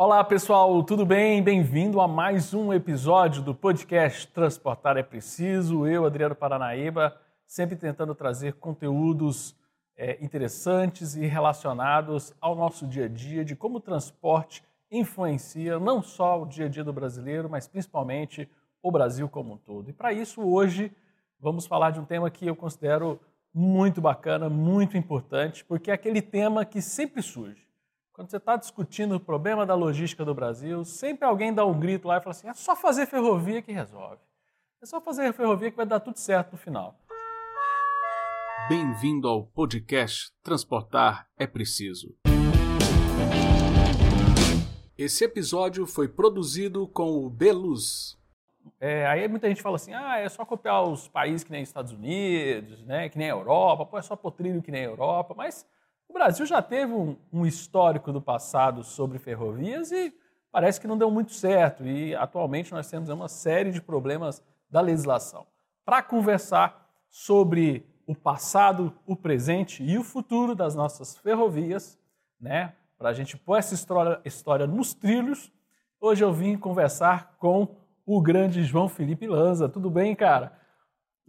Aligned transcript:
Olá 0.00 0.22
pessoal, 0.22 0.80
tudo 0.84 1.04
bem? 1.04 1.42
Bem-vindo 1.42 2.00
a 2.00 2.06
mais 2.06 2.54
um 2.54 2.72
episódio 2.72 3.42
do 3.42 3.52
podcast 3.52 4.28
Transportar 4.28 4.96
é 4.96 5.02
Preciso. 5.02 5.88
Eu, 5.88 6.06
Adriano 6.06 6.36
Paranaíba, 6.36 7.20
sempre 7.44 7.74
tentando 7.74 8.14
trazer 8.14 8.52
conteúdos 8.52 9.56
é, 9.96 10.16
interessantes 10.24 11.16
e 11.16 11.26
relacionados 11.26 12.32
ao 12.40 12.54
nosso 12.54 12.86
dia 12.86 13.06
a 13.06 13.08
dia, 13.08 13.44
de 13.44 13.56
como 13.56 13.78
o 13.78 13.80
transporte 13.80 14.62
influencia 14.88 15.80
não 15.80 16.00
só 16.00 16.42
o 16.42 16.46
dia 16.46 16.66
a 16.66 16.68
dia 16.68 16.84
do 16.84 16.92
brasileiro, 16.92 17.50
mas 17.50 17.66
principalmente 17.66 18.48
o 18.80 18.92
Brasil 18.92 19.28
como 19.28 19.54
um 19.54 19.58
todo. 19.58 19.90
E 19.90 19.92
para 19.92 20.12
isso, 20.12 20.40
hoje, 20.42 20.92
vamos 21.40 21.66
falar 21.66 21.90
de 21.90 21.98
um 21.98 22.04
tema 22.04 22.30
que 22.30 22.46
eu 22.46 22.54
considero 22.54 23.18
muito 23.52 24.00
bacana, 24.00 24.48
muito 24.48 24.96
importante, 24.96 25.64
porque 25.64 25.90
é 25.90 25.94
aquele 25.94 26.22
tema 26.22 26.64
que 26.64 26.80
sempre 26.80 27.20
surge 27.20 27.67
quando 28.18 28.32
você 28.32 28.38
está 28.38 28.56
discutindo 28.56 29.14
o 29.14 29.20
problema 29.20 29.64
da 29.64 29.76
logística 29.76 30.24
do 30.24 30.34
Brasil, 30.34 30.84
sempre 30.84 31.24
alguém 31.24 31.54
dá 31.54 31.64
um 31.64 31.78
grito 31.78 32.08
lá 32.08 32.16
e 32.16 32.20
fala 32.20 32.32
assim: 32.32 32.48
é 32.48 32.52
só 32.52 32.74
fazer 32.74 33.06
ferrovia 33.06 33.62
que 33.62 33.70
resolve. 33.70 34.20
É 34.82 34.86
só 34.86 35.00
fazer 35.00 35.32
ferrovia 35.32 35.70
que 35.70 35.76
vai 35.76 35.86
dar 35.86 36.00
tudo 36.00 36.18
certo 36.18 36.50
no 36.50 36.58
final. 36.58 36.98
Bem-vindo 38.68 39.28
ao 39.28 39.46
podcast 39.46 40.32
Transportar 40.42 41.28
é 41.38 41.46
Preciso. 41.46 42.12
Esse 44.98 45.22
episódio 45.22 45.86
foi 45.86 46.08
produzido 46.08 46.88
com 46.88 47.24
o 47.24 47.30
Beluz. 47.30 48.18
É, 48.80 49.06
aí 49.06 49.28
muita 49.28 49.48
gente 49.48 49.62
fala 49.62 49.76
assim: 49.76 49.94
ah, 49.94 50.18
é 50.18 50.28
só 50.28 50.44
copiar 50.44 50.82
os 50.82 51.06
países 51.06 51.44
que 51.44 51.52
nem 51.52 51.62
Estados 51.62 51.92
Unidos, 51.92 52.82
né, 52.82 53.08
que 53.08 53.16
nem 53.16 53.28
a 53.28 53.34
Europa, 53.34 53.86
pô, 53.86 53.96
é 53.96 54.02
só 54.02 54.16
pôr 54.16 54.32
trilho 54.32 54.60
que 54.60 54.72
nem 54.72 54.80
a 54.80 54.88
Europa, 54.88 55.34
mas 55.36 55.64
o 56.08 56.12
Brasil 56.12 56.46
já 56.46 56.62
teve 56.62 56.92
um, 56.92 57.16
um 57.32 57.44
histórico 57.44 58.12
do 58.12 58.20
passado 58.20 58.82
sobre 58.82 59.18
ferrovias 59.18 59.92
e 59.92 60.12
parece 60.50 60.80
que 60.80 60.86
não 60.86 60.96
deu 60.96 61.10
muito 61.10 61.32
certo. 61.32 61.86
E 61.86 62.14
atualmente 62.14 62.72
nós 62.72 62.88
temos 62.88 63.08
uma 63.08 63.28
série 63.28 63.70
de 63.70 63.80
problemas 63.80 64.42
da 64.70 64.80
legislação. 64.80 65.46
Para 65.84 66.02
conversar 66.02 66.88
sobre 67.10 67.86
o 68.06 68.14
passado, 68.14 68.92
o 69.06 69.14
presente 69.14 69.82
e 69.82 69.98
o 69.98 70.04
futuro 70.04 70.54
das 70.54 70.74
nossas 70.74 71.16
ferrovias, 71.16 71.98
né? 72.40 72.74
Para 72.96 73.10
a 73.10 73.12
gente 73.12 73.36
pôr 73.36 73.56
essa 73.56 73.74
história, 73.74 74.20
história 74.24 74.66
nos 74.66 74.94
trilhos, 74.94 75.52
hoje 76.00 76.24
eu 76.24 76.32
vim 76.32 76.56
conversar 76.56 77.36
com 77.38 77.68
o 78.04 78.20
grande 78.20 78.62
João 78.62 78.88
Felipe 78.88 79.26
Lanza. 79.26 79.68
Tudo 79.68 79.90
bem, 79.90 80.16
cara? 80.16 80.52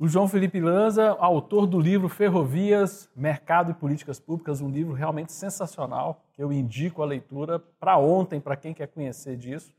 O 0.01 0.07
João 0.07 0.29
Felipe 0.29 0.61
Lanza, 0.61 1.09
autor 1.19 1.67
do 1.67 1.77
livro 1.77 2.07
Ferrovias, 2.07 3.09
Mercado 3.13 3.71
e 3.71 3.73
Políticas 3.73 4.17
Públicas, 4.17 4.61
um 4.61 4.69
livro 4.69 4.93
realmente 4.93 5.33
sensacional, 5.33 6.23
que 6.31 6.41
eu 6.41 6.53
indico 6.53 7.03
a 7.03 7.05
leitura 7.05 7.59
para 7.59 7.97
ontem, 7.97 8.39
para 8.39 8.55
quem 8.55 8.73
quer 8.73 8.87
conhecer 8.87 9.35
disso. 9.35 9.73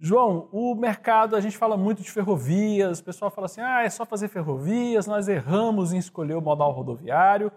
João, 0.00 0.48
o 0.50 0.74
mercado, 0.74 1.36
a 1.36 1.40
gente 1.40 1.56
fala 1.56 1.76
muito 1.76 2.02
de 2.02 2.10
ferrovias, 2.10 2.98
o 2.98 3.04
pessoal 3.04 3.30
fala 3.30 3.44
assim, 3.44 3.60
ah, 3.60 3.84
é 3.84 3.88
só 3.88 4.04
fazer 4.04 4.26
ferrovias, 4.26 5.06
nós 5.06 5.28
erramos 5.28 5.92
em 5.92 5.98
escolher 5.98 6.34
o 6.34 6.42
modal 6.42 6.72
rodoviário. 6.72 7.52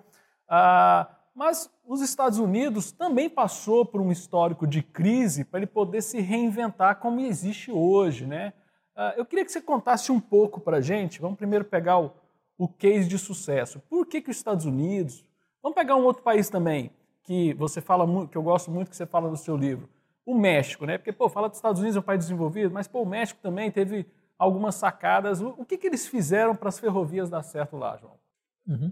Ah, 0.47 1.09
mas 1.33 1.73
os 1.87 2.01
Estados 2.01 2.37
Unidos 2.37 2.91
também 2.91 3.27
passou 3.27 3.83
por 3.83 3.99
um 3.99 4.11
histórico 4.11 4.67
de 4.67 4.83
crise 4.83 5.43
para 5.43 5.61
ele 5.61 5.65
poder 5.65 6.03
se 6.03 6.21
reinventar 6.21 6.97
como 6.97 7.19
existe 7.19 7.71
hoje, 7.71 8.27
né? 8.27 8.53
Ah, 9.01 9.13
eu 9.15 9.25
queria 9.25 9.45
que 9.45 9.51
você 9.53 9.61
contasse 9.61 10.11
um 10.11 10.19
pouco 10.19 10.59
para 10.59 10.77
a 10.77 10.81
gente. 10.81 11.21
Vamos 11.21 11.37
primeiro 11.37 11.63
pegar 11.63 11.97
o, 11.99 12.11
o 12.57 12.67
case 12.67 13.07
de 13.07 13.17
sucesso. 13.17 13.79
Por 13.89 14.05
que, 14.05 14.21
que 14.21 14.29
os 14.29 14.35
Estados 14.35 14.65
Unidos? 14.65 15.23
Vamos 15.63 15.77
pegar 15.77 15.95
um 15.95 16.03
outro 16.03 16.21
país 16.21 16.49
também 16.49 16.91
que 17.23 17.53
você 17.53 17.79
fala 17.79 18.05
muito, 18.05 18.29
que 18.29 18.37
eu 18.37 18.43
gosto 18.43 18.69
muito 18.69 18.89
que 18.89 18.97
você 18.97 19.05
fala 19.05 19.29
no 19.29 19.37
seu 19.37 19.55
livro. 19.55 19.87
O 20.25 20.37
México, 20.37 20.85
né? 20.85 20.97
Porque 20.97 21.13
pô, 21.13 21.29
fala 21.29 21.47
dos 21.47 21.57
Estados 21.57 21.79
Unidos 21.79 21.95
é 21.95 21.99
um 22.01 22.03
país 22.03 22.25
desenvolvido, 22.25 22.73
mas 22.73 22.89
pô, 22.89 23.03
o 23.03 23.05
México 23.05 23.39
também 23.41 23.71
teve 23.71 24.05
algumas 24.37 24.75
sacadas. 24.75 25.39
O, 25.39 25.63
que, 25.63 25.77
que 25.77 25.87
eles 25.87 26.05
fizeram 26.05 26.53
para 26.53 26.67
as 26.67 26.77
ferrovias 26.77 27.29
dar 27.29 27.41
certo 27.41 27.77
lá, 27.77 27.95
João? 27.95 28.19
Uhum. 28.67 28.91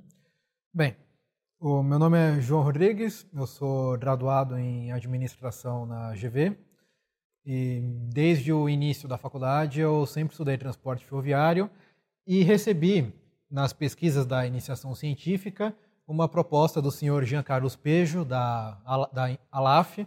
Bem, 0.74 0.95
o 1.59 1.84
meu 1.84 2.00
nome 2.00 2.18
é 2.18 2.39
João 2.39 2.62
Rodrigues, 2.62 3.28
eu 3.35 3.45
sou 3.45 3.97
graduado 3.97 4.57
em 4.57 4.89
administração 4.94 5.85
na 5.85 6.13
GV 6.13 6.56
e 7.50 7.80
desde 8.09 8.52
o 8.52 8.68
início 8.68 9.08
da 9.08 9.18
faculdade 9.18 9.80
eu 9.80 10.06
sempre 10.06 10.34
estudei 10.34 10.58
transporte 10.58 11.06
ferroviário 11.06 11.69
e 12.28 12.44
recebi 12.44 13.13
nas 13.50 13.72
pesquisas 13.72 14.25
da 14.25 14.46
iniciação 14.46 14.94
científica 14.94 15.74
uma 16.06 16.28
proposta 16.28 16.81
do 16.81 16.91
senhor 16.91 17.24
Jean 17.24 17.41
Carlos 17.41 17.74
Pejo 17.74 18.25
da, 18.25 18.72
da 19.13 19.38
Alaf 19.50 20.06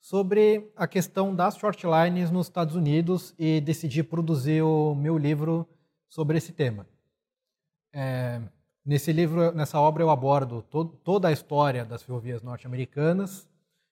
sobre 0.00 0.72
a 0.74 0.88
questão 0.88 1.34
das 1.34 1.58
shortlines 1.58 2.30
nos 2.30 2.46
Estados 2.46 2.74
Unidos 2.74 3.34
e 3.38 3.60
decidi 3.60 4.02
produzir 4.02 4.62
o 4.62 4.94
meu 4.94 5.18
livro 5.18 5.68
sobre 6.08 6.38
esse 6.38 6.50
tema. 6.50 6.86
É, 7.92 8.40
nesse 8.82 9.12
livro, 9.12 9.52
nessa 9.52 9.78
obra 9.78 10.02
eu 10.02 10.08
abordo 10.08 10.62
to 10.62 10.86
toda 11.04 11.28
a 11.28 11.32
história 11.32 11.84
das 11.84 12.02
ferrovias 12.02 12.40
norte-americanas 12.42 13.49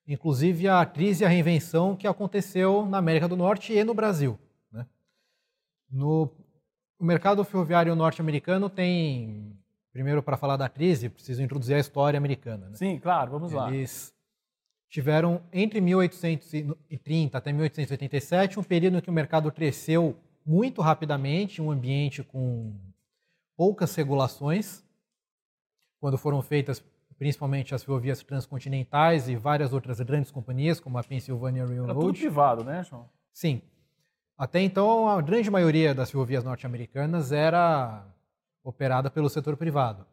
inclusive 0.08 0.66
a 0.66 0.84
crise 0.86 1.22
e 1.22 1.26
a 1.26 1.28
reinvenção 1.28 1.94
que 1.94 2.06
aconteceu 2.06 2.86
na 2.86 2.96
América 2.98 3.28
do 3.28 3.36
Norte 3.36 3.74
e 3.74 3.84
no 3.84 3.92
Brasil. 3.92 4.38
Né? 4.72 4.86
No 5.90 6.32
o 6.98 7.04
mercado 7.04 7.44
ferroviário 7.44 7.94
norte-americano 7.94 8.68
tem, 8.68 9.56
primeiro 9.92 10.20
para 10.20 10.36
falar 10.36 10.56
da 10.56 10.68
crise, 10.68 11.08
preciso 11.08 11.40
introduzir 11.40 11.76
a 11.76 11.78
história 11.78 12.18
americana. 12.18 12.70
Né? 12.70 12.74
Sim, 12.74 12.98
claro, 12.98 13.30
vamos 13.30 13.52
lá. 13.52 13.72
Eles 13.72 14.12
tiveram 14.88 15.40
entre 15.52 15.80
1830 15.80 17.38
até 17.38 17.52
1887 17.52 18.58
um 18.58 18.64
período 18.64 18.98
em 18.98 19.00
que 19.00 19.10
o 19.10 19.12
mercado 19.12 19.52
cresceu 19.52 20.16
muito 20.44 20.80
rapidamente, 20.82 21.62
um 21.62 21.70
ambiente 21.70 22.24
com 22.24 22.74
poucas 23.56 23.94
regulações, 23.94 24.82
quando 26.00 26.18
foram 26.18 26.42
feitas 26.42 26.82
principalmente 27.18 27.74
as 27.74 27.82
ferrovias 27.82 28.22
transcontinentais 28.22 29.28
e 29.28 29.34
várias 29.34 29.72
outras 29.72 30.00
grandes 30.00 30.30
companhias, 30.30 30.78
como 30.78 30.98
a 30.98 31.02
Pennsylvania 31.02 31.66
Railroad. 31.66 31.90
Era 31.90 32.00
tudo 32.00 32.16
privado, 32.16 32.64
né, 32.64 32.84
João? 32.84 33.08
Sim. 33.32 33.60
Até 34.36 34.60
então, 34.60 35.08
a 35.08 35.20
grande 35.20 35.50
maioria 35.50 35.92
das 35.92 36.12
ferrovias 36.12 36.44
norte-americanas 36.44 37.32
era 37.32 38.06
operada 38.62 39.10
pelo 39.10 39.28
setor 39.28 39.56
privado. 39.56 40.06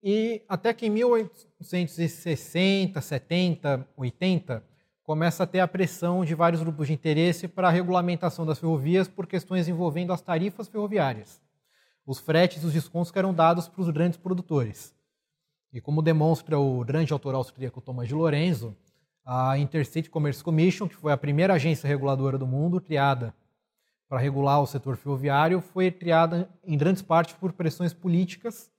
E 0.00 0.42
até 0.48 0.72
que 0.72 0.86
em 0.86 0.90
1860, 0.90 3.00
70, 3.00 3.88
80, 3.96 4.62
começa 5.02 5.42
a 5.42 5.46
ter 5.46 5.60
a 5.60 5.68
pressão 5.68 6.24
de 6.24 6.34
vários 6.34 6.62
grupos 6.62 6.86
de 6.86 6.92
interesse 6.92 7.48
para 7.48 7.68
a 7.68 7.70
regulamentação 7.70 8.46
das 8.46 8.60
ferrovias 8.60 9.08
por 9.08 9.26
questões 9.26 9.66
envolvendo 9.66 10.12
as 10.12 10.20
tarifas 10.20 10.68
ferroviárias. 10.68 11.40
Os 12.06 12.20
fretes 12.20 12.62
e 12.62 12.66
os 12.66 12.72
descontos 12.72 13.10
que 13.10 13.18
eram 13.18 13.34
dados 13.34 13.66
para 13.66 13.82
os 13.82 13.90
grandes 13.90 14.18
produtores. 14.18 14.95
E 15.76 15.80
como 15.82 16.00
demonstra 16.00 16.58
o 16.58 16.82
grande 16.82 17.12
autor 17.12 17.34
austríaco 17.34 17.82
Thomas 17.82 18.08
de 18.08 18.14
Lorenzo, 18.14 18.74
a 19.22 19.58
Interstate 19.58 20.08
Commerce 20.08 20.42
Commission, 20.42 20.88
que 20.88 20.96
foi 20.96 21.12
a 21.12 21.18
primeira 21.18 21.52
agência 21.52 21.86
reguladora 21.86 22.38
do 22.38 22.46
mundo 22.46 22.80
criada 22.80 23.34
para 24.08 24.18
regular 24.18 24.62
o 24.62 24.66
setor 24.66 24.96
ferroviário, 24.96 25.60
foi 25.60 25.90
criada 25.90 26.48
em 26.64 26.78
grandes 26.78 27.02
partes 27.02 27.34
por 27.34 27.52
pressões 27.52 27.92
políticas 27.92 28.70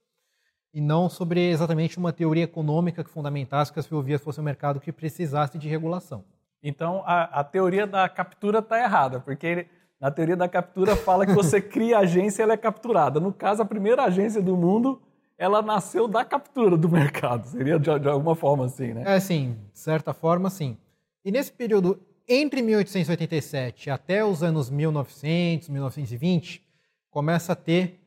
e 0.74 0.82
não 0.82 1.08
sobre 1.08 1.40
exatamente 1.52 2.00
uma 2.00 2.12
teoria 2.12 2.46
econômica 2.46 3.04
que 3.04 3.12
fundamentasse 3.12 3.72
que 3.72 3.78
as 3.78 3.86
ferrovias 3.86 4.20
fossem 4.20 4.42
um 4.42 4.46
mercado 4.46 4.80
que 4.80 4.92
precisasse 4.92 5.56
de 5.60 5.70
regulação. 5.70 6.24
Então, 6.64 7.04
a, 7.06 7.26
a 7.26 7.44
teoria 7.44 7.86
da 7.86 8.10
captura 8.10 8.58
está 8.58 8.80
errada, 8.80 9.20
porque 9.20 9.68
na 10.02 10.10
teoria 10.10 10.36
da 10.36 10.50
captura 10.50 10.96
fala 10.96 11.28
que 11.28 11.34
você 11.34 11.62
cria 11.62 11.98
a 11.98 12.02
agência 12.02 12.42
e 12.42 12.44
ela 12.44 12.54
é 12.54 12.58
capturada. 12.58 13.20
No 13.20 13.32
caso, 13.32 13.62
a 13.62 13.66
primeira 13.66 14.04
agência 14.04 14.42
do 14.42 14.58
mundo 14.58 15.00
ela 15.38 15.62
nasceu 15.62 16.08
da 16.08 16.26
captura 16.26 16.76
do 16.76 16.90
mercado. 16.90 17.48
Seria 17.48 17.80
de, 17.80 18.00
de, 18.00 18.08
alguma 18.08 18.36
forma 18.36 18.66
assim, 18.66 18.94
né? 18.94 19.04
É, 19.06 19.20
sim. 19.20 19.56
De 19.72 19.80
certa 19.80 20.14
forma, 20.14 20.50
sim. 20.50 20.78
E 21.24 21.32
nesse 21.32 21.52
período, 21.52 22.00
entre 22.28 22.62
1887 22.62 23.90
até 23.90 24.26
os 24.26 24.42
anos 24.42 24.70
1900, 24.70 25.70
1920, 25.70 26.66
começa 27.10 27.54
a 27.54 27.56
ter, 27.56 28.00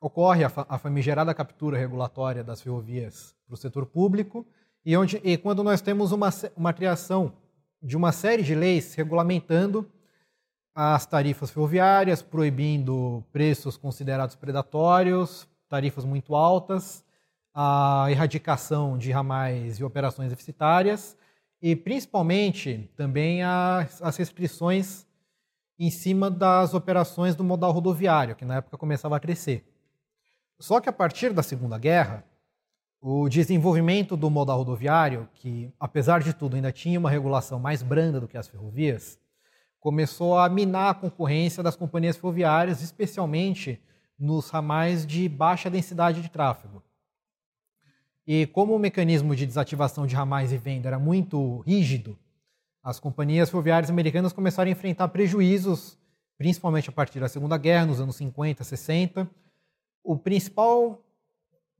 ocorre 0.00 0.44
a, 0.44 0.52
a 0.68 0.78
famigerada 0.78 1.34
captura 1.34 1.78
regulatória 1.78 2.44
das 2.44 2.60
ferrovias 2.60 3.34
para 3.46 3.54
o 3.54 3.56
setor 3.56 3.86
público, 3.86 4.46
e, 4.84 4.96
onde, 4.96 5.20
e 5.22 5.36
quando 5.36 5.62
nós 5.62 5.80
temos 5.80 6.12
uma, 6.12 6.28
uma 6.56 6.72
criação 6.72 7.32
de 7.80 7.96
uma 7.96 8.12
série 8.12 8.42
de 8.42 8.54
leis 8.54 8.94
regulamentando 8.94 9.88
as 10.74 11.04
tarifas 11.04 11.50
ferroviárias, 11.50 12.22
proibindo 12.22 13.22
preços 13.32 13.76
considerados 13.76 14.34
predatórios, 14.34 15.46
tarifas 15.72 16.04
muito 16.04 16.34
altas, 16.34 17.02
a 17.54 18.06
erradicação 18.10 18.98
de 18.98 19.10
ramais 19.10 19.78
e 19.78 19.84
operações 19.84 20.28
deficitárias 20.28 21.16
e, 21.62 21.74
principalmente, 21.74 22.90
também 22.94 23.42
as, 23.42 24.02
as 24.02 24.14
restrições 24.18 25.06
em 25.78 25.90
cima 25.90 26.30
das 26.30 26.74
operações 26.74 27.34
do 27.34 27.42
modal 27.42 27.72
rodoviário, 27.72 28.36
que 28.36 28.44
na 28.44 28.56
época 28.56 28.76
começava 28.76 29.16
a 29.16 29.20
crescer. 29.20 29.66
Só 30.60 30.78
que 30.78 30.90
a 30.90 30.92
partir 30.92 31.32
da 31.32 31.42
Segunda 31.42 31.78
Guerra, 31.78 32.22
o 33.00 33.26
desenvolvimento 33.26 34.14
do 34.14 34.28
modal 34.28 34.58
rodoviário, 34.58 35.26
que 35.32 35.72
apesar 35.80 36.22
de 36.22 36.34
tudo 36.34 36.54
ainda 36.54 36.70
tinha 36.70 36.98
uma 36.98 37.08
regulação 37.08 37.58
mais 37.58 37.82
branda 37.82 38.20
do 38.20 38.28
que 38.28 38.36
as 38.36 38.46
ferrovias, 38.46 39.18
começou 39.80 40.38
a 40.38 40.50
minar 40.50 40.90
a 40.90 40.94
concorrência 40.94 41.62
das 41.62 41.76
companhias 41.76 42.18
ferroviárias, 42.18 42.82
especialmente 42.82 43.80
nos 44.18 44.50
ramais 44.50 45.06
de 45.06 45.28
baixa 45.28 45.68
densidade 45.68 46.22
de 46.22 46.28
tráfego. 46.28 46.82
E 48.26 48.46
como 48.46 48.74
o 48.74 48.78
mecanismo 48.78 49.34
de 49.34 49.46
desativação 49.46 50.06
de 50.06 50.14
ramais 50.14 50.52
e 50.52 50.56
venda 50.56 50.88
era 50.88 50.98
muito 50.98 51.58
rígido, 51.60 52.16
as 52.82 52.98
companhias 52.98 53.50
ferroviárias 53.50 53.90
americanas 53.90 54.32
começaram 54.32 54.68
a 54.68 54.72
enfrentar 54.72 55.08
prejuízos, 55.08 55.98
principalmente 56.36 56.88
a 56.88 56.92
partir 56.92 57.20
da 57.20 57.28
Segunda 57.28 57.56
Guerra, 57.56 57.86
nos 57.86 58.00
anos 58.00 58.16
50, 58.16 58.64
60. 58.64 59.30
O 60.02 60.16
principal 60.16 61.00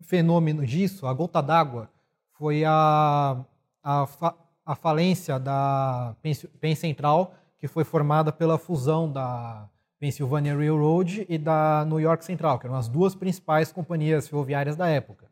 fenômeno 0.00 0.64
disso, 0.66 1.06
a 1.06 1.14
gota 1.14 1.42
d'água, 1.42 1.90
foi 2.32 2.64
a, 2.64 3.44
a, 3.82 4.34
a, 4.64 4.74
falência 4.74 5.38
da 5.38 6.16
Penn 6.60 6.74
Central, 6.74 7.34
que 7.58 7.68
foi 7.68 7.84
formada 7.84 8.32
pela 8.32 8.58
fusão 8.58 9.10
da 9.10 9.68
Pennsylvania 10.02 10.52
Railroad 10.56 11.24
e 11.28 11.38
da 11.38 11.84
New 11.84 12.00
York 12.00 12.24
Central, 12.24 12.58
que 12.58 12.66
eram 12.66 12.74
as 12.74 12.88
duas 12.88 13.14
principais 13.14 13.70
companhias 13.70 14.26
ferroviárias 14.26 14.74
da 14.74 14.88
época. 14.88 15.30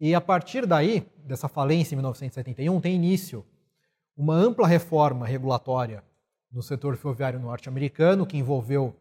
E 0.00 0.14
a 0.14 0.20
partir 0.20 0.64
daí, 0.64 1.06
dessa 1.18 1.46
falência 1.46 1.94
em 1.94 1.96
1971, 1.96 2.80
tem 2.80 2.94
início 2.94 3.44
uma 4.16 4.34
ampla 4.34 4.66
reforma 4.66 5.26
regulatória 5.26 6.02
no 6.50 6.62
setor 6.62 6.96
ferroviário 6.96 7.38
norte-americano, 7.38 8.26
que 8.26 8.38
envolveu 8.38 8.96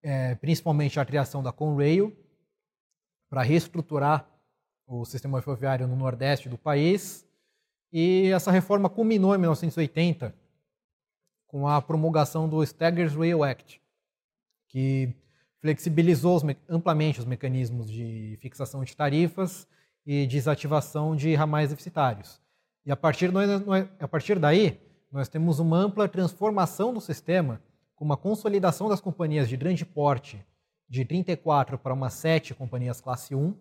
é, 0.00 0.36
principalmente 0.36 1.00
a 1.00 1.04
criação 1.04 1.42
da 1.42 1.50
Conrail, 1.50 2.16
para 3.28 3.42
reestruturar 3.42 4.28
o 4.86 5.04
sistema 5.04 5.42
ferroviário 5.42 5.88
no 5.88 5.96
nordeste 5.96 6.48
do 6.48 6.56
país. 6.56 7.26
E 7.92 8.30
essa 8.32 8.52
reforma 8.52 8.88
culminou 8.88 9.34
em 9.34 9.38
1980 9.38 10.32
com 11.48 11.66
a 11.66 11.82
promulgação 11.82 12.48
do 12.48 12.62
Staggers 12.62 13.14
Rail 13.14 13.42
Act, 13.42 13.80
que 14.68 15.12
flexibilizou 15.60 16.40
amplamente 16.68 17.18
os 17.18 17.24
mecanismos 17.24 17.90
de 17.90 18.38
fixação 18.40 18.84
de 18.84 18.94
tarifas 18.94 19.66
e 20.06 20.26
desativação 20.26 21.16
de 21.16 21.34
ramais 21.34 21.70
deficitários. 21.70 22.40
E 22.86 22.92
a 22.92 22.96
partir, 22.96 23.30
a 23.98 24.08
partir 24.08 24.38
daí, 24.38 24.80
nós 25.10 25.28
temos 25.28 25.58
uma 25.58 25.76
ampla 25.76 26.06
transformação 26.06 26.92
do 26.92 27.00
sistema, 27.00 27.60
com 27.96 28.04
uma 28.04 28.16
consolidação 28.16 28.88
das 28.88 29.00
companhias 29.00 29.48
de 29.48 29.56
grande 29.56 29.84
porte 29.84 30.44
de 30.88 31.04
34 31.04 31.78
para 31.78 31.92
umas 31.92 32.14
7 32.14 32.54
companhias 32.54 33.00
classe 33.00 33.34
1, 33.34 33.54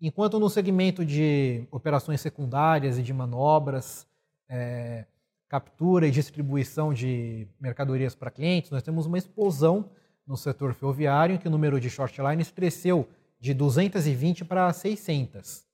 enquanto 0.00 0.38
no 0.38 0.50
segmento 0.50 1.04
de 1.04 1.66
operações 1.70 2.20
secundárias 2.20 2.98
e 2.98 3.02
de 3.02 3.12
manobras, 3.12 4.06
é, 4.48 5.06
captura 5.52 6.06
e 6.06 6.10
distribuição 6.10 6.94
de 6.94 7.46
mercadorias 7.60 8.14
para 8.14 8.30
clientes, 8.30 8.70
nós 8.70 8.82
temos 8.82 9.04
uma 9.04 9.18
explosão 9.18 9.90
no 10.26 10.34
setor 10.34 10.72
ferroviário, 10.72 11.34
em 11.34 11.38
que 11.38 11.46
o 11.46 11.50
número 11.50 11.78
de 11.78 11.90
short 11.90 12.18
lines 12.22 12.50
cresceu 12.50 13.06
de 13.38 13.52
220 13.52 14.46
para 14.46 14.72
600. 14.72 15.66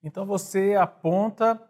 Então 0.00 0.24
você 0.24 0.76
aponta 0.76 1.60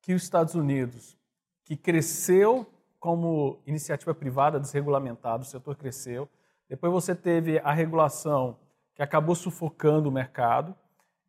que 0.00 0.14
os 0.14 0.22
Estados 0.22 0.54
Unidos, 0.54 1.18
que 1.64 1.76
cresceu 1.76 2.64
como 3.00 3.60
iniciativa 3.66 4.14
privada 4.14 4.60
desregulamentada, 4.60 5.42
o 5.42 5.46
setor 5.46 5.74
cresceu, 5.74 6.28
depois 6.68 6.92
você 6.92 7.12
teve 7.12 7.58
a 7.58 7.72
regulação 7.72 8.56
que 8.94 9.02
acabou 9.02 9.34
sufocando 9.34 10.08
o 10.08 10.12
mercado 10.12 10.76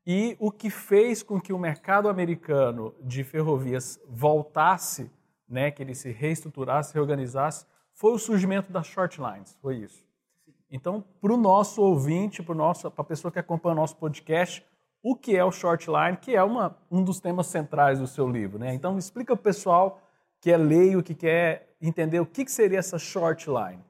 e 0.06 0.38
o 0.40 0.52
que 0.52 0.70
fez 0.70 1.24
com 1.24 1.42
que 1.42 1.52
o 1.52 1.58
mercado 1.58 2.08
americano 2.08 2.94
de 3.02 3.24
ferrovias 3.24 4.00
voltasse, 4.08 5.10
né, 5.52 5.70
que 5.70 5.84
ele 5.84 5.94
se 5.94 6.12
reestruturasse, 6.12 6.94
reorganizasse, 6.94 7.66
foi 7.94 8.14
o 8.14 8.18
surgimento 8.18 8.72
das 8.72 8.88
short 8.88 9.20
lines, 9.20 9.58
foi 9.62 9.78
isso. 9.78 10.04
Então, 10.72 11.04
para 11.22 11.34
o 11.34 11.38
nosso 11.38 11.82
ouvinte, 11.82 12.42
para 12.42 12.56
a 12.98 13.04
pessoa 13.04 13.32
que 13.32 13.40
acompanha 13.40 13.74
o 13.74 13.80
nosso 13.80 13.98
podcast, 13.98 14.66
o 15.04 15.16
que 15.16 15.36
é 15.36 15.44
o 15.44 15.52
short 15.52 15.88
line, 15.90 16.18
que 16.18 16.36
é 16.36 16.44
uma, 16.44 16.78
um 16.90 17.04
dos 17.04 17.20
temas 17.20 17.48
centrais 17.48 18.00
do 18.00 18.08
seu 18.08 18.30
livro. 18.30 18.58
Né? 18.58 18.74
Então, 18.74 18.98
explica 18.98 19.36
para 19.36 19.42
o 19.42 19.44
pessoal 19.44 20.02
que 20.40 20.50
é 20.50 20.58
leio, 20.58 21.04
que 21.04 21.14
quer 21.14 21.76
entender 21.82 22.20
o 22.20 22.26
que, 22.26 22.46
que 22.46 22.52
seria 22.52 22.80
essa 22.80 22.98
short 22.98 23.50
line. 23.50 23.84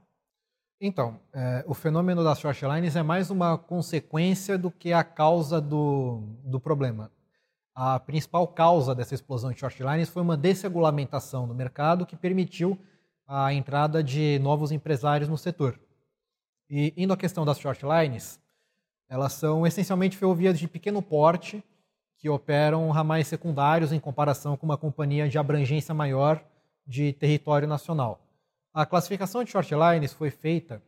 Então, 0.79 1.19
é, 1.31 1.63
o 1.67 1.75
fenômeno 1.75 2.23
das 2.23 2.39
short 2.39 2.65
lines 2.65 2.95
é 2.95 3.03
mais 3.03 3.29
uma 3.29 3.55
consequência 3.57 4.57
do 4.57 4.71
que 4.71 4.91
a 4.91 5.03
causa 5.03 5.61
do, 5.61 6.23
do 6.43 6.59
problema. 6.59 7.11
A 7.73 8.00
principal 8.00 8.47
causa 8.47 8.94
dessa 8.94 9.15
explosão 9.15 9.51
de 9.51 9.59
short 9.59 9.81
lines 9.81 10.09
foi 10.09 10.21
uma 10.21 10.35
desregulamentação 10.35 11.47
no 11.47 11.53
mercado 11.53 12.06
que 12.06 12.15
permitiu 12.15 12.77
a 13.25 13.53
entrada 13.53 14.03
de 14.03 14.39
novos 14.39 14.71
empresários 14.71 15.29
no 15.29 15.38
setor. 15.38 15.79
E 16.69 16.94
indo 16.97 17.13
à 17.13 17.18
questão 17.18 17.45
das 17.45 17.59
short 17.59 17.83
lines, 17.85 18.39
elas 19.09 19.33
são 19.33 19.65
essencialmente 19.65 20.18
ferrovias 20.18 20.59
de 20.59 20.68
pequeno 20.68 21.01
porte 21.01 21.63
que 22.18 22.29
operam 22.29 22.89
ramais 22.91 23.27
secundários 23.27 23.91
em 23.91 24.00
comparação 24.00 24.56
com 24.56 24.65
uma 24.65 24.77
companhia 24.77 25.27
de 25.27 25.38
abrangência 25.38 25.94
maior 25.94 26.44
de 26.85 27.13
território 27.13 27.68
nacional. 27.68 28.21
A 28.73 28.85
classificação 28.85 29.44
de 29.44 29.51
short 29.51 29.73
lines 29.73 30.13
foi 30.13 30.29
feita 30.29 30.81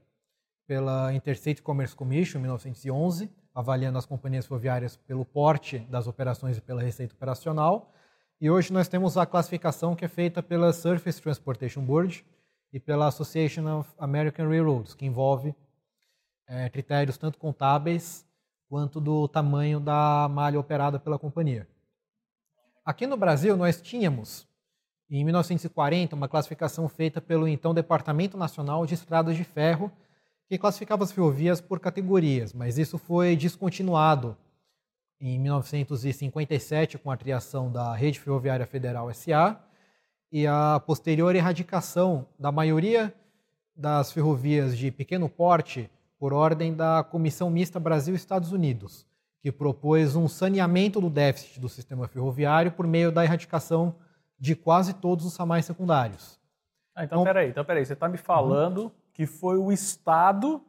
pela 0.68 1.14
Interstate 1.14 1.62
Commerce 1.62 1.96
Commission 1.96 2.40
em 2.40 2.44
1911, 2.44 3.30
avaliando 3.54 3.98
as 3.98 4.06
companhias 4.06 4.46
ferroviárias 4.46 4.96
pelo 4.96 5.24
porte 5.24 5.80
das 5.80 6.08
operações 6.08 6.58
e 6.58 6.62
pela 6.62 6.82
receita 6.82 7.14
operacional. 7.14 7.92
E 8.42 8.50
hoje 8.50 8.74
nós 8.74 8.88
temos 8.88 9.18
a 9.18 9.26
classificação 9.26 9.96
que 9.96 10.06
é 10.06 10.08
feita 10.08 10.42
pela 10.42 10.74
Surface 10.74 11.22
Transportation 11.22 11.82
Board 11.82 12.26
e 12.72 12.80
pela 12.80 13.08
Association 13.08 13.80
of 13.80 13.90
American 13.98 14.50
Railroads, 14.50 14.94
que 14.96 15.06
envolve 15.06 15.56
é, 16.48 16.70
critérios 16.70 17.18
tanto 17.18 17.38
contábeis 17.38 18.26
quanto 18.68 19.00
do 19.00 19.28
tamanho 19.28 19.80
da 19.80 20.28
malha 20.30 20.60
operada 20.60 21.00
pela 21.00 21.20
companhia. 21.20 21.68
Aqui 22.84 23.06
no 23.06 23.16
Brasil 23.16 23.56
nós 23.56 23.80
tínhamos 23.80 24.48
em 25.10 25.24
1940, 25.24 26.16
uma 26.16 26.28
classificação 26.28 26.90
feita 26.90 27.22
pelo 27.22 27.48
então 27.48 27.74
Departamento 27.74 28.36
Nacional 28.36 28.84
de 28.86 28.96
Estradas 28.96 29.38
de 29.38 29.44
Ferro, 29.44 29.92
que 30.48 30.58
classificava 30.58 31.04
as 31.04 31.12
ferrovias 31.12 31.62
por 31.62 31.80
categorias, 31.80 32.54
mas 32.54 32.78
isso 32.78 32.98
foi 32.98 33.36
descontinuado 33.36 34.38
em 35.20 35.40
1957 35.40 36.98
com 36.98 37.10
a 37.10 37.18
criação 37.18 37.72
da 37.72 37.96
Rede 37.96 38.20
Ferroviária 38.20 38.66
Federal 38.66 39.12
SA 39.14 39.60
e 40.32 40.46
a 40.46 40.82
posterior 40.86 41.36
erradicação 41.36 42.28
da 42.38 42.52
maioria 42.52 43.14
das 43.76 44.12
ferrovias 44.12 44.78
de 44.78 44.92
pequeno 44.92 45.30
porte 45.30 45.90
por 46.20 46.34
ordem 46.34 46.74
da 46.74 47.04
Comissão 47.04 47.50
Mista 47.50 47.80
Brasil-Estados 47.80 48.52
Unidos, 48.52 49.06
que 49.42 49.52
propôs 49.52 50.16
um 50.16 50.28
saneamento 50.28 51.02
do 51.02 51.10
déficit 51.10 51.60
do 51.60 51.70
sistema 51.70 52.08
ferroviário 52.08 52.72
por 52.72 52.88
meio 52.88 53.12
da 53.12 53.24
erradicação 53.24 53.96
de 54.40 54.56
quase 54.56 54.94
todos 54.94 55.26
os 55.26 55.36
ramais 55.38 55.66
secundários. 55.66 56.40
Ah, 56.96 57.04
então, 57.04 57.22
então 57.22 57.24
peraí, 57.24 57.50
então 57.50 57.66
peraí, 57.66 57.86
você 57.86 57.94
está 57.94 58.08
me 58.08 58.18
falando 58.18 58.84
uhum. 58.84 58.92
Que 59.14 59.26
foi 59.26 59.58
o 59.58 59.72
Estado 59.72 60.62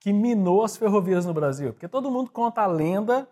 que 0.00 0.12
minou 0.12 0.64
as 0.64 0.76
ferrovias 0.76 1.24
no 1.24 1.34
Brasil? 1.34 1.72
Porque 1.72 1.88
todo 1.88 2.10
mundo 2.10 2.30
conta 2.30 2.62
a 2.62 2.66
lenda 2.66 3.28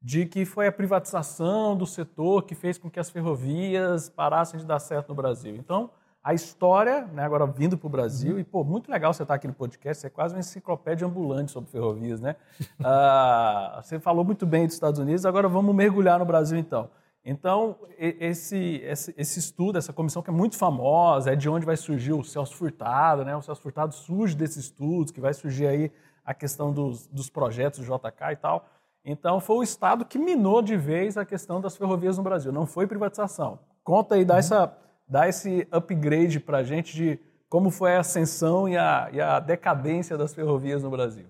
de 0.00 0.26
que 0.26 0.44
foi 0.44 0.66
a 0.66 0.72
privatização 0.72 1.76
do 1.76 1.86
setor 1.86 2.42
que 2.42 2.54
fez 2.54 2.76
com 2.76 2.90
que 2.90 3.00
as 3.00 3.08
ferrovias 3.08 4.08
parassem 4.08 4.58
de 4.58 4.66
dar 4.66 4.78
certo 4.78 5.10
no 5.10 5.14
Brasil. 5.14 5.54
Então, 5.56 5.90
a 6.22 6.34
história, 6.34 7.04
né, 7.06 7.24
agora 7.24 7.46
vindo 7.46 7.76
para 7.76 7.86
o 7.86 7.90
Brasil, 7.90 8.38
e 8.38 8.44
pô, 8.44 8.62
muito 8.62 8.90
legal 8.90 9.12
você 9.12 9.22
estar 9.22 9.34
tá 9.34 9.36
aqui 9.36 9.48
no 9.48 9.54
podcast, 9.54 10.00
você 10.00 10.06
é 10.06 10.10
quase 10.10 10.34
uma 10.34 10.40
enciclopédia 10.40 11.06
ambulante 11.06 11.50
sobre 11.50 11.70
ferrovias, 11.70 12.20
né? 12.20 12.36
ah, 12.82 13.80
você 13.82 13.98
falou 13.98 14.24
muito 14.24 14.46
bem 14.46 14.66
dos 14.66 14.74
Estados 14.74 15.00
Unidos, 15.00 15.26
agora 15.26 15.48
vamos 15.48 15.74
mergulhar 15.74 16.18
no 16.18 16.24
Brasil 16.24 16.58
então. 16.58 16.88
Então, 17.24 17.78
esse, 17.98 18.80
esse, 18.82 19.14
esse, 19.16 19.38
estudo, 19.38 19.78
essa 19.78 19.92
comissão 19.92 20.22
que 20.22 20.30
é 20.30 20.32
muito 20.32 20.56
famosa, 20.56 21.32
é 21.32 21.36
de 21.36 21.48
onde 21.48 21.64
vai 21.64 21.76
surgir 21.76 22.12
o 22.12 22.24
Celso 22.24 22.56
Furtado, 22.56 23.24
né? 23.24 23.36
O 23.36 23.42
Celso 23.42 23.62
Furtado 23.62 23.94
surge 23.94 24.34
desses 24.34 24.64
estudos, 24.64 25.12
que 25.12 25.20
vai 25.20 25.32
surgir 25.32 25.66
aí 25.68 25.92
a 26.24 26.34
questão 26.34 26.72
dos, 26.72 27.06
dos 27.06 27.30
projetos 27.30 27.78
do 27.78 27.84
JK 27.84 28.32
e 28.32 28.36
tal. 28.36 28.66
Então, 29.04 29.40
foi 29.40 29.56
o 29.56 29.62
Estado 29.62 30.04
que 30.04 30.18
minou 30.18 30.62
de 30.62 30.76
vez 30.76 31.16
a 31.16 31.24
questão 31.24 31.60
das 31.60 31.76
ferrovias 31.76 32.16
no 32.16 32.24
Brasil, 32.24 32.50
não 32.52 32.66
foi 32.66 32.88
privatização. 32.88 33.60
Conta 33.84 34.16
aí, 34.16 34.24
dá, 34.24 34.34
uhum. 34.34 34.40
essa, 34.40 34.78
dá 35.06 35.28
esse 35.28 35.66
upgrade 35.70 36.40
para 36.40 36.58
a 36.58 36.62
gente 36.64 36.94
de 36.94 37.20
como 37.48 37.70
foi 37.70 37.94
a 37.94 38.00
ascensão 38.00 38.68
e 38.68 38.76
a, 38.76 39.10
e 39.12 39.20
a 39.20 39.38
decadência 39.38 40.16
das 40.16 40.34
ferrovias 40.34 40.82
no 40.82 40.90
Brasil. 40.90 41.26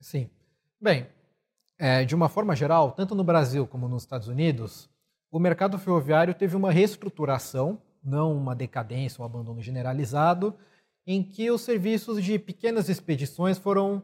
Sim. 0.00 0.30
Bem, 0.80 1.06
é, 1.78 2.04
de 2.04 2.14
uma 2.14 2.28
forma 2.28 2.54
geral, 2.54 2.92
tanto 2.92 3.14
no 3.14 3.24
Brasil 3.24 3.66
como 3.66 3.88
nos 3.88 4.04
Estados 4.04 4.28
Unidos, 4.28 4.88
o 5.34 5.40
mercado 5.40 5.76
ferroviário 5.80 6.32
teve 6.32 6.54
uma 6.54 6.70
reestruturação, 6.70 7.76
não 8.04 8.36
uma 8.36 8.54
decadência, 8.54 9.20
um 9.20 9.24
abandono 9.24 9.60
generalizado, 9.60 10.54
em 11.04 11.24
que 11.24 11.50
os 11.50 11.62
serviços 11.62 12.22
de 12.22 12.38
pequenas 12.38 12.88
expedições 12.88 13.58
foram 13.58 14.00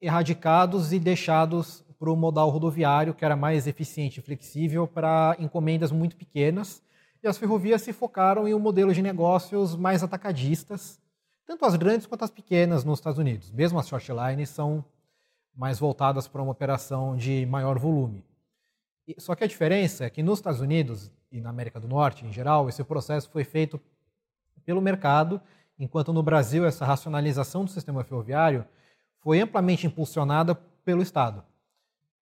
erradicados 0.00 0.92
e 0.92 1.00
deixados 1.00 1.84
para 1.98 2.08
o 2.08 2.14
modal 2.14 2.48
rodoviário, 2.48 3.12
que 3.12 3.24
era 3.24 3.34
mais 3.34 3.66
eficiente 3.66 4.20
e 4.20 4.22
flexível 4.22 4.86
para 4.86 5.34
encomendas 5.40 5.90
muito 5.90 6.14
pequenas, 6.14 6.80
e 7.20 7.26
as 7.26 7.36
ferrovias 7.36 7.82
se 7.82 7.92
focaram 7.92 8.46
em 8.46 8.54
um 8.54 8.60
modelo 8.60 8.94
de 8.94 9.02
negócios 9.02 9.74
mais 9.74 10.04
atacadistas, 10.04 11.00
tanto 11.44 11.64
as 11.64 11.74
grandes 11.74 12.06
quanto 12.06 12.22
as 12.22 12.30
pequenas 12.30 12.84
nos 12.84 13.00
Estados 13.00 13.18
Unidos. 13.18 13.50
Mesmo 13.50 13.80
as 13.80 13.88
short 13.88 14.12
lines 14.12 14.50
são 14.50 14.84
mais 15.56 15.80
voltadas 15.80 16.28
para 16.28 16.40
uma 16.40 16.52
operação 16.52 17.16
de 17.16 17.44
maior 17.46 17.80
volume. 17.80 18.24
Só 19.18 19.34
que 19.34 19.44
a 19.44 19.46
diferença 19.46 20.04
é 20.04 20.10
que 20.10 20.22
nos 20.22 20.38
Estados 20.38 20.60
Unidos 20.60 21.10
e 21.30 21.40
na 21.40 21.50
América 21.50 21.80
do 21.80 21.88
Norte, 21.88 22.26
em 22.26 22.32
geral, 22.32 22.68
esse 22.68 22.82
processo 22.84 23.30
foi 23.30 23.44
feito 23.44 23.80
pelo 24.64 24.80
mercado, 24.80 25.40
enquanto 25.78 26.12
no 26.12 26.22
Brasil 26.22 26.64
essa 26.64 26.84
racionalização 26.84 27.64
do 27.64 27.70
sistema 27.70 28.04
ferroviário 28.04 28.64
foi 29.18 29.40
amplamente 29.40 29.86
impulsionada 29.86 30.54
pelo 30.54 31.02
Estado. 31.02 31.44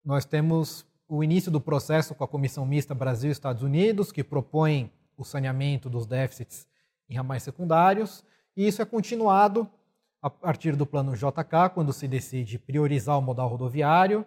Nós 0.04 0.24
temos 0.24 0.86
o 1.08 1.24
início 1.24 1.50
do 1.50 1.60
processo 1.60 2.14
com 2.14 2.22
a 2.22 2.28
Comissão 2.28 2.64
Mista 2.64 2.94
Brasil-Estados 2.94 3.62
Unidos, 3.62 4.12
que 4.12 4.22
propõe 4.22 4.92
o 5.16 5.24
saneamento 5.24 5.90
dos 5.90 6.06
déficits 6.06 6.66
em 7.08 7.16
ramais 7.16 7.42
secundários, 7.42 8.24
e 8.56 8.66
isso 8.66 8.80
é 8.80 8.84
continuado 8.84 9.68
a 10.22 10.30
partir 10.30 10.76
do 10.76 10.86
plano 10.86 11.14
JK, 11.14 11.70
quando 11.74 11.92
se 11.92 12.06
decide 12.06 12.58
priorizar 12.58 13.18
o 13.18 13.22
modal 13.22 13.48
rodoviário, 13.48 14.24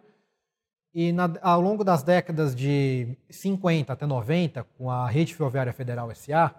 e 0.94 1.12
na, 1.12 1.28
ao 1.42 1.60
longo 1.60 1.84
das 1.84 2.04
décadas 2.04 2.56
de 2.56 3.18
50 3.30 3.92
até 3.92 4.06
90, 4.06 4.64
com 4.78 4.92
a 4.92 5.08
Rede 5.08 5.34
Ferroviária 5.34 5.74
Federal 5.74 6.14
SA, 6.14 6.54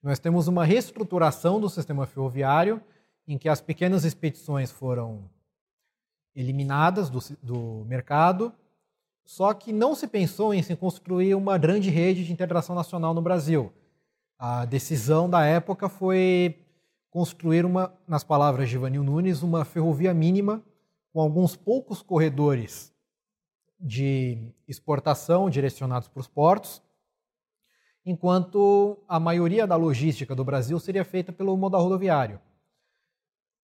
nós 0.00 0.20
temos 0.20 0.46
uma 0.46 0.64
reestruturação 0.64 1.60
do 1.60 1.68
sistema 1.68 2.06
ferroviário, 2.06 2.80
em 3.26 3.36
que 3.36 3.48
as 3.48 3.60
pequenas 3.60 4.04
expedições 4.04 4.70
foram 4.70 5.28
eliminadas 6.36 7.10
do, 7.10 7.18
do 7.42 7.84
mercado, 7.86 8.52
só 9.24 9.52
que 9.52 9.72
não 9.72 9.96
se 9.96 10.06
pensou 10.06 10.54
em 10.54 10.62
se 10.62 10.76
construir 10.76 11.34
uma 11.34 11.58
grande 11.58 11.90
rede 11.90 12.24
de 12.24 12.32
integração 12.32 12.76
nacional 12.76 13.12
no 13.12 13.20
Brasil. 13.20 13.72
A 14.38 14.64
decisão 14.64 15.28
da 15.28 15.44
época 15.44 15.88
foi 15.88 16.60
construir 17.10 17.64
uma, 17.64 17.92
nas 18.06 18.22
palavras 18.22 18.68
de 18.68 18.76
Ivanil 18.76 19.02
Nunes, 19.02 19.42
uma 19.42 19.64
ferrovia 19.64 20.14
mínima 20.14 20.62
com 21.12 21.20
alguns 21.20 21.56
poucos 21.56 22.02
corredores 22.02 22.94
de 23.78 24.52
exportação 24.66 25.50
direcionados 25.50 26.08
para 26.08 26.20
os 26.20 26.28
portos, 26.28 26.82
enquanto 28.04 28.98
a 29.08 29.18
maioria 29.18 29.66
da 29.66 29.76
logística 29.76 30.34
do 30.34 30.44
Brasil 30.44 30.78
seria 30.78 31.04
feita 31.04 31.32
pelo 31.32 31.56
modal 31.56 31.82
rodoviário. 31.82 32.40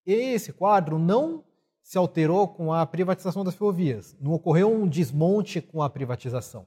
Esse 0.05 0.53
quadro 0.53 0.99
não 0.99 1.45
se 1.83 1.99
alterou 1.99 2.49
com 2.49 2.73
a 2.73 2.87
privatização 2.87 3.45
das 3.45 3.55
ferrovias. 3.55 4.17
Não 4.21 4.33
ocorreu 4.33 4.73
um 4.73 4.89
desmonte 4.89 5.61
com 5.61 5.83
a 5.83 5.91
privatização. 5.91 6.67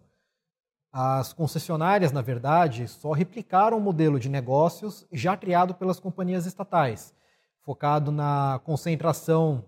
As 0.92 1.34
concessionárias, 1.34 2.12
na 2.14 2.22
verdade, 2.22 2.88
só 2.88 3.12
replicaram 3.12 3.78
o 3.78 3.82
modelo 3.82 4.20
de 4.20 4.30
negócios 4.30 5.06
já 5.12 5.36
criado 5.36 5.74
pelas 5.74 6.00
companhias 6.00 6.46
estatais, 6.46 7.14
focado 7.62 8.12
na 8.12 8.62
concentração 8.64 9.66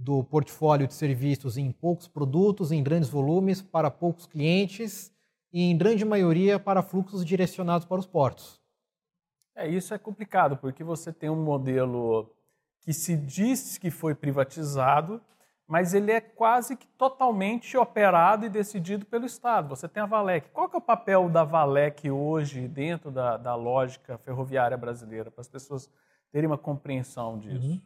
do 0.00 0.24
portfólio 0.24 0.86
de 0.86 0.94
serviços 0.94 1.58
em 1.58 1.70
poucos 1.70 2.08
produtos, 2.08 2.72
em 2.72 2.82
grandes 2.82 3.10
volumes, 3.10 3.60
para 3.60 3.90
poucos 3.90 4.26
clientes 4.26 5.12
e, 5.52 5.70
em 5.70 5.76
grande 5.76 6.04
maioria, 6.06 6.58
para 6.58 6.82
fluxos 6.82 7.24
direcionados 7.24 7.86
para 7.86 8.00
os 8.00 8.06
portos. 8.06 8.58
É, 9.54 9.68
isso 9.68 9.92
é 9.92 9.98
complicado, 9.98 10.56
porque 10.56 10.82
você 10.82 11.12
tem 11.12 11.28
um 11.28 11.44
modelo 11.44 12.34
que 12.80 12.94
se 12.94 13.14
diz 13.14 13.76
que 13.76 13.90
foi 13.90 14.14
privatizado, 14.14 15.20
mas 15.66 15.92
ele 15.92 16.10
é 16.10 16.20
quase 16.20 16.76
que 16.76 16.86
totalmente 16.86 17.76
operado 17.76 18.46
e 18.46 18.48
decidido 18.48 19.04
pelo 19.04 19.26
Estado. 19.26 19.68
Você 19.68 19.86
tem 19.86 20.02
a 20.02 20.06
Valec. 20.06 20.48
Qual 20.50 20.68
que 20.68 20.76
é 20.76 20.78
o 20.78 20.82
papel 20.82 21.28
da 21.28 21.44
Valec 21.44 22.10
hoje 22.10 22.66
dentro 22.66 23.10
da, 23.10 23.36
da 23.36 23.54
lógica 23.54 24.16
ferroviária 24.16 24.78
brasileira, 24.78 25.30
para 25.30 25.42
as 25.42 25.48
pessoas 25.48 25.90
terem 26.32 26.46
uma 26.46 26.58
compreensão 26.58 27.38
disso? 27.38 27.68
Uhum. 27.68 27.80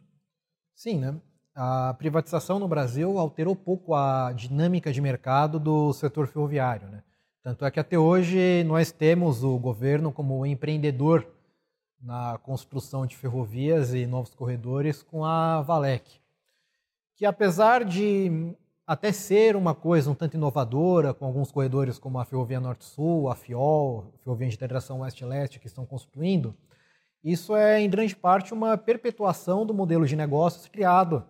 Sim, 0.73 0.99
né? 0.99 1.19
A 1.55 1.93
privatização 1.93 2.59
no 2.59 2.67
Brasil 2.67 3.17
alterou 3.17 3.55
pouco 3.55 3.95
a 3.95 4.33
dinâmica 4.33 4.91
de 4.91 4.99
mercado 4.99 5.57
do 5.57 5.93
setor 5.93 6.27
ferroviário. 6.27 6.89
Né? 6.89 7.01
Tanto 7.41 7.63
é 7.63 7.71
que 7.71 7.79
até 7.79 7.97
hoje 7.97 8.63
nós 8.65 8.91
temos 8.91 9.41
o 9.41 9.57
governo 9.57 10.11
como 10.11 10.45
empreendedor 10.45 11.25
na 12.01 12.37
construção 12.39 13.05
de 13.05 13.15
ferrovias 13.15 13.93
e 13.93 14.05
novos 14.05 14.35
corredores 14.35 15.01
com 15.01 15.23
a 15.23 15.61
Valec, 15.61 16.19
que 17.15 17.25
apesar 17.25 17.85
de 17.85 18.53
até 18.85 19.11
ser 19.13 19.55
uma 19.55 19.73
coisa 19.73 20.11
um 20.11 20.13
tanto 20.13 20.35
inovadora, 20.35 21.13
com 21.13 21.25
alguns 21.25 21.51
corredores 21.51 21.97
como 21.97 22.19
a 22.19 22.25
Ferrovia 22.25 22.59
Norte-Sul, 22.59 23.29
a 23.29 23.35
FIOL, 23.35 24.13
a 24.13 24.17
Ferrovia 24.19 24.49
de 24.49 24.55
Integração 24.55 24.99
Oeste-Leste 24.99 25.57
que 25.57 25.67
estão 25.67 25.85
construindo, 25.85 26.53
isso 27.23 27.55
é 27.55 27.79
em 27.79 27.89
grande 27.89 28.15
parte 28.15 28.53
uma 28.53 28.77
perpetuação 28.77 29.65
do 29.65 29.73
modelo 29.73 30.05
de 30.05 30.15
negócios 30.15 30.67
criado 30.67 31.25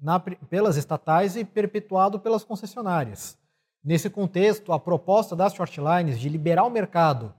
na, 0.00 0.20
pelas 0.20 0.76
estatais 0.76 1.36
e 1.36 1.44
perpetuado 1.44 2.20
pelas 2.20 2.44
concessionárias. 2.44 3.38
Nesse 3.82 4.10
contexto, 4.10 4.72
a 4.72 4.78
proposta 4.78 5.34
das 5.34 5.54
shortlines 5.54 6.18
de 6.18 6.28
liberar 6.28 6.64
o 6.64 6.70
mercado 6.70 7.34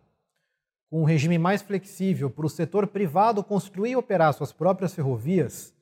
com 0.89 1.01
um 1.01 1.05
regime 1.05 1.37
mais 1.37 1.61
flexível 1.61 2.29
para 2.29 2.45
o 2.45 2.49
setor 2.49 2.87
privado 2.87 3.43
construir 3.43 3.91
e 3.91 3.95
operar 3.95 4.33
suas 4.33 4.51
próprias 4.51 4.93
ferrovias 4.93 5.73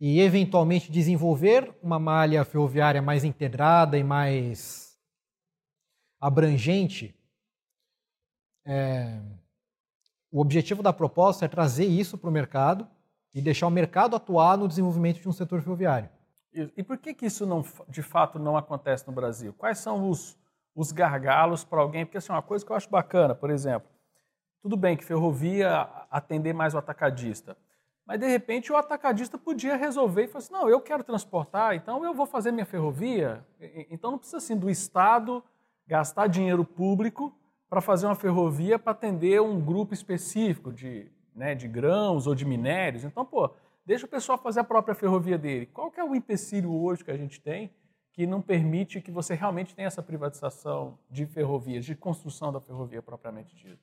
e, 0.00 0.20
eventualmente, 0.20 0.90
desenvolver 0.90 1.74
uma 1.82 1.98
malha 1.98 2.44
ferroviária 2.44 3.02
mais 3.02 3.24
integrada 3.24 3.98
e 3.98 4.04
mais 4.04 4.96
abrangente, 6.20 7.14
é, 8.64 9.20
o 10.30 10.40
objetivo 10.40 10.82
da 10.82 10.92
proposta 10.92 11.44
é 11.44 11.48
trazer 11.48 11.86
isso 11.86 12.16
para 12.16 12.30
o 12.30 12.32
mercado 12.32 12.88
e 13.34 13.40
deixar 13.40 13.66
o 13.66 13.70
mercado 13.70 14.14
atuar 14.14 14.56
no 14.56 14.68
desenvolvimento 14.68 15.20
de 15.20 15.28
um 15.28 15.32
setor 15.32 15.60
ferroviário. 15.62 16.08
E 16.54 16.82
por 16.82 16.98
que, 16.98 17.14
que 17.14 17.26
isso 17.26 17.46
não, 17.46 17.64
de 17.88 18.02
fato 18.02 18.38
não 18.38 18.56
acontece 18.56 19.06
no 19.06 19.12
Brasil? 19.12 19.54
Quais 19.54 19.78
são 19.78 20.10
os, 20.10 20.38
os 20.74 20.92
gargalos 20.92 21.64
para 21.64 21.80
alguém? 21.80 22.04
Porque 22.04 22.18
assim, 22.18 22.32
uma 22.32 22.42
coisa 22.42 22.64
que 22.64 22.70
eu 22.70 22.76
acho 22.76 22.90
bacana, 22.90 23.34
por 23.34 23.50
exemplo, 23.50 23.88
tudo 24.60 24.76
bem 24.76 24.96
que 24.96 25.04
ferrovia 25.04 25.88
atender 26.10 26.52
mais 26.52 26.74
o 26.74 26.78
atacadista, 26.78 27.56
mas 28.06 28.20
de 28.20 28.26
repente 28.26 28.70
o 28.70 28.76
atacadista 28.76 29.38
podia 29.38 29.76
resolver 29.76 30.24
e 30.24 30.28
falar 30.28 30.38
assim, 30.38 30.52
não, 30.52 30.68
eu 30.68 30.80
quero 30.80 31.02
transportar, 31.02 31.74
então 31.74 32.04
eu 32.04 32.12
vou 32.12 32.26
fazer 32.26 32.52
minha 32.52 32.66
ferrovia. 32.66 33.46
Então 33.90 34.10
não 34.10 34.18
precisa 34.18 34.38
assim 34.38 34.56
do 34.56 34.68
Estado 34.68 35.42
gastar 35.86 36.26
dinheiro 36.26 36.64
público 36.64 37.34
para 37.68 37.80
fazer 37.80 38.06
uma 38.06 38.14
ferrovia 38.14 38.78
para 38.78 38.92
atender 38.92 39.40
um 39.40 39.60
grupo 39.60 39.94
específico 39.94 40.72
de, 40.72 41.10
né, 41.34 41.54
de 41.54 41.66
grãos 41.66 42.26
ou 42.26 42.34
de 42.34 42.44
minérios. 42.44 43.04
Então, 43.04 43.24
pô, 43.24 43.50
Deixa 43.84 44.06
o 44.06 44.08
pessoal 44.08 44.38
fazer 44.38 44.60
a 44.60 44.64
própria 44.64 44.94
ferrovia 44.94 45.36
dele. 45.36 45.66
Qual 45.66 45.90
que 45.90 45.98
é 45.98 46.04
o 46.04 46.14
empecilho 46.14 46.72
hoje 46.72 47.04
que 47.04 47.10
a 47.10 47.16
gente 47.16 47.40
tem 47.40 47.70
que 48.12 48.26
não 48.26 48.40
permite 48.40 49.00
que 49.00 49.10
você 49.10 49.34
realmente 49.34 49.74
tenha 49.74 49.88
essa 49.88 50.02
privatização 50.02 50.98
de 51.10 51.26
ferrovias, 51.26 51.84
de 51.84 51.96
construção 51.96 52.52
da 52.52 52.60
ferrovia 52.60 53.02
propriamente 53.02 53.56
dita? 53.56 53.82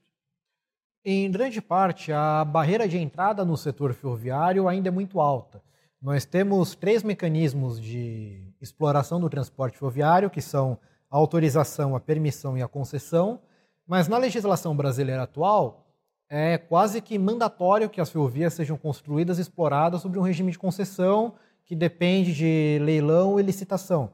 Em 1.04 1.30
grande 1.32 1.62
parte, 1.62 2.12
a 2.12 2.46
barreira 2.46 2.88
de 2.88 2.98
entrada 2.98 3.44
no 3.44 3.58
setor 3.58 3.94
ferroviário 3.94 4.68
ainda 4.68 4.90
é 4.90 4.92
muito 4.92 5.20
alta. 5.20 5.62
Nós 6.02 6.24
temos 6.24 6.76
três 6.76 7.04
mecanismos 7.04 7.80
de 7.80 8.54
exploração 8.62 9.20
do 9.20 9.30
transporte 9.30 9.78
ferroviário, 9.78 10.30
que 10.30 10.42
são 10.42 10.80
a 11.10 11.18
autorização, 11.18 11.96
a 11.96 12.00
permissão 12.00 12.58
e 12.58 12.62
a 12.62 12.68
concessão, 12.68 13.42
mas 13.86 14.08
na 14.08 14.18
legislação 14.18 14.76
brasileira 14.76 15.24
atual, 15.24 15.89
é 16.30 16.58
quase 16.58 17.02
que 17.02 17.18
mandatório 17.18 17.90
que 17.90 18.00
as 18.00 18.10
ferrovias 18.10 18.54
sejam 18.54 18.78
construídas 18.78 19.40
e 19.40 19.42
exploradas 19.42 20.02
sobre 20.02 20.20
um 20.20 20.22
regime 20.22 20.52
de 20.52 20.60
concessão 20.60 21.34
que 21.66 21.76
depende 21.76 22.34
de 22.34 22.80
leilão 22.82 23.40
e 23.40 23.44
licitação. 23.44 24.14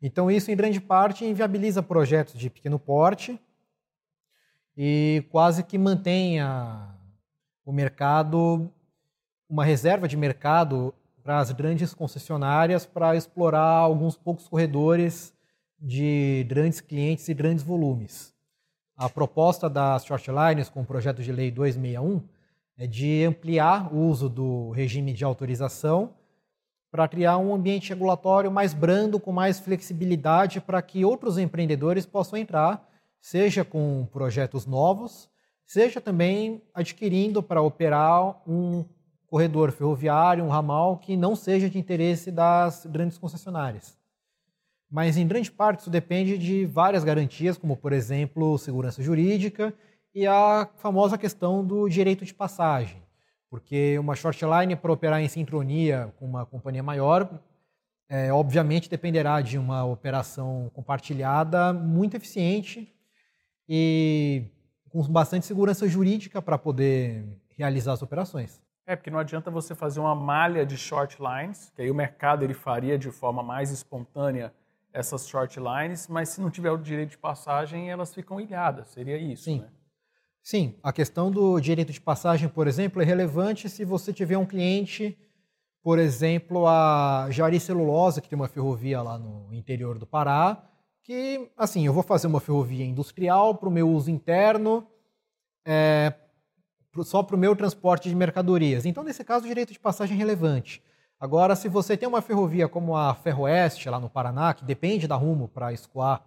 Então, 0.00 0.30
isso, 0.30 0.50
em 0.50 0.56
grande 0.56 0.80
parte, 0.80 1.24
inviabiliza 1.24 1.82
projetos 1.82 2.34
de 2.34 2.48
pequeno 2.50 2.78
porte 2.78 3.40
e 4.76 5.24
quase 5.30 5.64
que 5.64 5.76
mantém 5.76 6.40
a, 6.40 6.94
o 7.64 7.72
mercado, 7.72 8.70
uma 9.48 9.64
reserva 9.64 10.06
de 10.06 10.16
mercado 10.16 10.94
para 11.22 11.38
as 11.38 11.50
grandes 11.50 11.92
concessionárias 11.92 12.86
para 12.86 13.16
explorar 13.16 13.60
alguns 13.60 14.16
poucos 14.16 14.46
corredores 14.46 15.34
de 15.80 16.46
grandes 16.48 16.80
clientes 16.80 17.28
e 17.28 17.34
grandes 17.34 17.64
volumes. 17.64 18.37
A 18.98 19.08
proposta 19.08 19.70
das 19.70 20.04
shortlines 20.04 20.68
com 20.68 20.80
o 20.80 20.84
projeto 20.84 21.22
de 21.22 21.30
lei 21.30 21.52
261 21.52 22.20
é 22.76 22.84
de 22.84 23.24
ampliar 23.24 23.94
o 23.94 23.98
uso 23.98 24.28
do 24.28 24.70
regime 24.70 25.12
de 25.12 25.22
autorização 25.22 26.14
para 26.90 27.06
criar 27.06 27.38
um 27.38 27.54
ambiente 27.54 27.90
regulatório 27.90 28.50
mais 28.50 28.74
brando, 28.74 29.20
com 29.20 29.30
mais 29.30 29.60
flexibilidade, 29.60 30.60
para 30.60 30.82
que 30.82 31.04
outros 31.04 31.38
empreendedores 31.38 32.04
possam 32.04 32.36
entrar, 32.36 32.88
seja 33.20 33.64
com 33.64 34.04
projetos 34.10 34.66
novos, 34.66 35.30
seja 35.64 36.00
também 36.00 36.60
adquirindo 36.74 37.40
para 37.40 37.62
operar 37.62 38.42
um 38.48 38.84
corredor 39.28 39.70
ferroviário, 39.70 40.42
um 40.42 40.48
ramal 40.48 40.96
que 40.96 41.16
não 41.16 41.36
seja 41.36 41.70
de 41.70 41.78
interesse 41.78 42.32
das 42.32 42.84
grandes 42.84 43.16
concessionárias. 43.16 43.97
Mas 44.90 45.16
em 45.16 45.26
grande 45.26 45.50
parte 45.50 45.80
isso 45.80 45.90
depende 45.90 46.38
de 46.38 46.64
várias 46.64 47.04
garantias, 47.04 47.58
como 47.58 47.76
por 47.76 47.92
exemplo 47.92 48.58
segurança 48.58 49.02
jurídica 49.02 49.74
e 50.14 50.26
a 50.26 50.68
famosa 50.76 51.18
questão 51.18 51.64
do 51.64 51.88
direito 51.88 52.24
de 52.24 52.32
passagem, 52.32 53.02
porque 53.50 53.98
uma 53.98 54.14
short 54.14 54.42
line 54.44 54.76
para 54.76 54.92
operar 54.92 55.20
em 55.20 55.28
sincronia 55.28 56.12
com 56.18 56.24
uma 56.24 56.46
companhia 56.46 56.82
maior, 56.82 57.28
é, 58.08 58.32
obviamente 58.32 58.88
dependerá 58.88 59.40
de 59.42 59.58
uma 59.58 59.84
operação 59.84 60.70
compartilhada 60.72 61.72
muito 61.72 62.16
eficiente 62.16 62.92
e 63.68 64.44
com 64.88 65.02
bastante 65.02 65.44
segurança 65.44 65.86
jurídica 65.86 66.40
para 66.40 66.56
poder 66.56 67.24
realizar 67.50 67.92
as 67.92 68.02
operações. 68.02 68.62
É, 68.86 68.96
porque 68.96 69.10
não 69.10 69.18
adianta 69.18 69.50
você 69.50 69.74
fazer 69.74 70.00
uma 70.00 70.14
malha 70.14 70.64
de 70.64 70.78
short 70.78 71.18
lines, 71.20 71.70
que 71.76 71.82
aí 71.82 71.90
o 71.90 71.94
mercado 71.94 72.42
ele 72.42 72.54
faria 72.54 72.98
de 72.98 73.10
forma 73.10 73.42
mais 73.42 73.70
espontânea 73.70 74.50
essas 74.98 75.28
short 75.28 75.60
lines, 75.60 76.08
mas 76.08 76.30
se 76.30 76.40
não 76.40 76.50
tiver 76.50 76.72
o 76.72 76.76
direito 76.76 77.10
de 77.10 77.18
passagem, 77.18 77.88
elas 77.88 78.12
ficam 78.12 78.40
ilhadas. 78.40 78.88
Seria 78.88 79.16
isso, 79.16 79.44
Sim. 79.44 79.60
né? 79.60 79.68
Sim, 80.42 80.74
a 80.82 80.92
questão 80.92 81.30
do 81.30 81.60
direito 81.60 81.92
de 81.92 82.00
passagem, 82.00 82.48
por 82.48 82.66
exemplo, 82.66 83.00
é 83.00 83.04
relevante 83.04 83.68
se 83.68 83.84
você 83.84 84.12
tiver 84.12 84.36
um 84.36 84.46
cliente, 84.46 85.16
por 85.82 85.98
exemplo, 85.98 86.66
a 86.66 87.28
Jari 87.30 87.60
Celulose, 87.60 88.20
que 88.20 88.28
tem 88.28 88.36
uma 88.36 88.48
ferrovia 88.48 89.00
lá 89.02 89.18
no 89.18 89.52
interior 89.54 89.98
do 89.98 90.06
Pará, 90.06 90.64
que, 91.04 91.48
assim, 91.56 91.86
eu 91.86 91.92
vou 91.92 92.02
fazer 92.02 92.26
uma 92.26 92.40
ferrovia 92.40 92.84
industrial 92.84 93.54
para 93.54 93.68
o 93.68 93.72
meu 93.72 93.88
uso 93.88 94.10
interno, 94.10 94.86
é, 95.64 96.12
só 97.04 97.22
para 97.22 97.36
o 97.36 97.38
meu 97.38 97.54
transporte 97.54 98.08
de 98.08 98.14
mercadorias. 98.16 98.84
Então, 98.84 99.04
nesse 99.04 99.22
caso, 99.22 99.44
o 99.44 99.48
direito 99.48 99.72
de 99.72 99.78
passagem 99.78 100.16
é 100.16 100.18
relevante. 100.18 100.82
Agora, 101.20 101.56
se 101.56 101.68
você 101.68 101.96
tem 101.96 102.08
uma 102.08 102.22
ferrovia 102.22 102.68
como 102.68 102.96
a 102.96 103.12
Ferroeste, 103.12 103.90
lá 103.90 103.98
no 103.98 104.08
Paraná, 104.08 104.54
que 104.54 104.64
depende 104.64 105.08
da 105.08 105.16
Rumo 105.16 105.48
para 105.48 105.72
escoar 105.72 106.22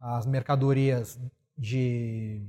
as 0.00 0.26
mercadorias 0.26 1.18
de 1.56 2.46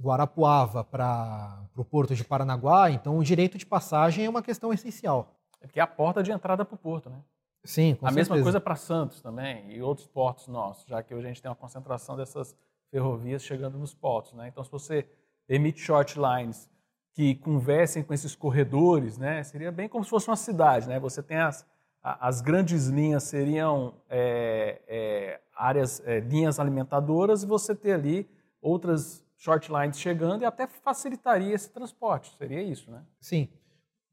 Guarapuava 0.00 0.82
para 0.82 1.62
o 1.76 1.84
porto 1.84 2.14
de 2.14 2.24
Paranaguá, 2.24 2.90
então 2.90 3.18
o 3.18 3.24
direito 3.24 3.58
de 3.58 3.66
passagem 3.66 4.24
é 4.24 4.30
uma 4.30 4.42
questão 4.42 4.72
essencial. 4.72 5.36
É 5.60 5.66
porque 5.66 5.78
é 5.78 5.82
a 5.82 5.86
porta 5.86 6.22
de 6.22 6.32
entrada 6.32 6.64
para 6.64 6.74
o 6.74 6.78
porto, 6.78 7.10
né? 7.10 7.20
Sim, 7.62 7.94
com 7.94 8.06
a 8.06 8.10
certeza. 8.10 8.30
mesma 8.32 8.42
coisa 8.42 8.60
para 8.60 8.76
Santos 8.76 9.20
também 9.20 9.72
e 9.72 9.80
outros 9.80 10.06
portos 10.06 10.48
nossos, 10.48 10.86
já 10.86 11.02
que 11.02 11.14
hoje 11.14 11.26
a 11.26 11.28
gente 11.28 11.40
tem 11.40 11.50
uma 11.50 11.56
concentração 11.56 12.16
dessas 12.16 12.56
ferrovias 12.90 13.42
chegando 13.42 13.78
nos 13.78 13.94
portos, 13.94 14.32
né? 14.32 14.48
Então, 14.48 14.64
se 14.64 14.70
você 14.70 15.06
emite 15.48 15.80
short 15.80 16.18
lines 16.18 16.68
que 17.14 17.36
conversem 17.36 18.02
com 18.02 18.12
esses 18.12 18.34
corredores, 18.34 19.16
né? 19.16 19.42
Seria 19.44 19.70
bem 19.70 19.88
como 19.88 20.02
se 20.02 20.10
fosse 20.10 20.28
uma 20.28 20.36
cidade, 20.36 20.88
né? 20.88 20.98
Você 20.98 21.22
tem 21.22 21.38
as, 21.38 21.64
as 22.02 22.40
grandes 22.40 22.88
linhas 22.88 23.22
seriam 23.22 23.94
é, 24.10 24.82
é, 24.88 25.40
áreas, 25.56 26.02
é, 26.04 26.18
linhas 26.18 26.58
alimentadoras 26.58 27.44
e 27.44 27.46
você 27.46 27.72
ter 27.72 27.92
ali 27.92 28.28
outras 28.60 29.24
short 29.36 29.70
lines 29.70 29.98
chegando 29.98 30.42
e 30.42 30.44
até 30.44 30.66
facilitaria 30.66 31.54
esse 31.54 31.70
transporte. 31.70 32.34
Seria 32.36 32.60
isso, 32.60 32.90
né? 32.90 33.02
Sim. 33.20 33.48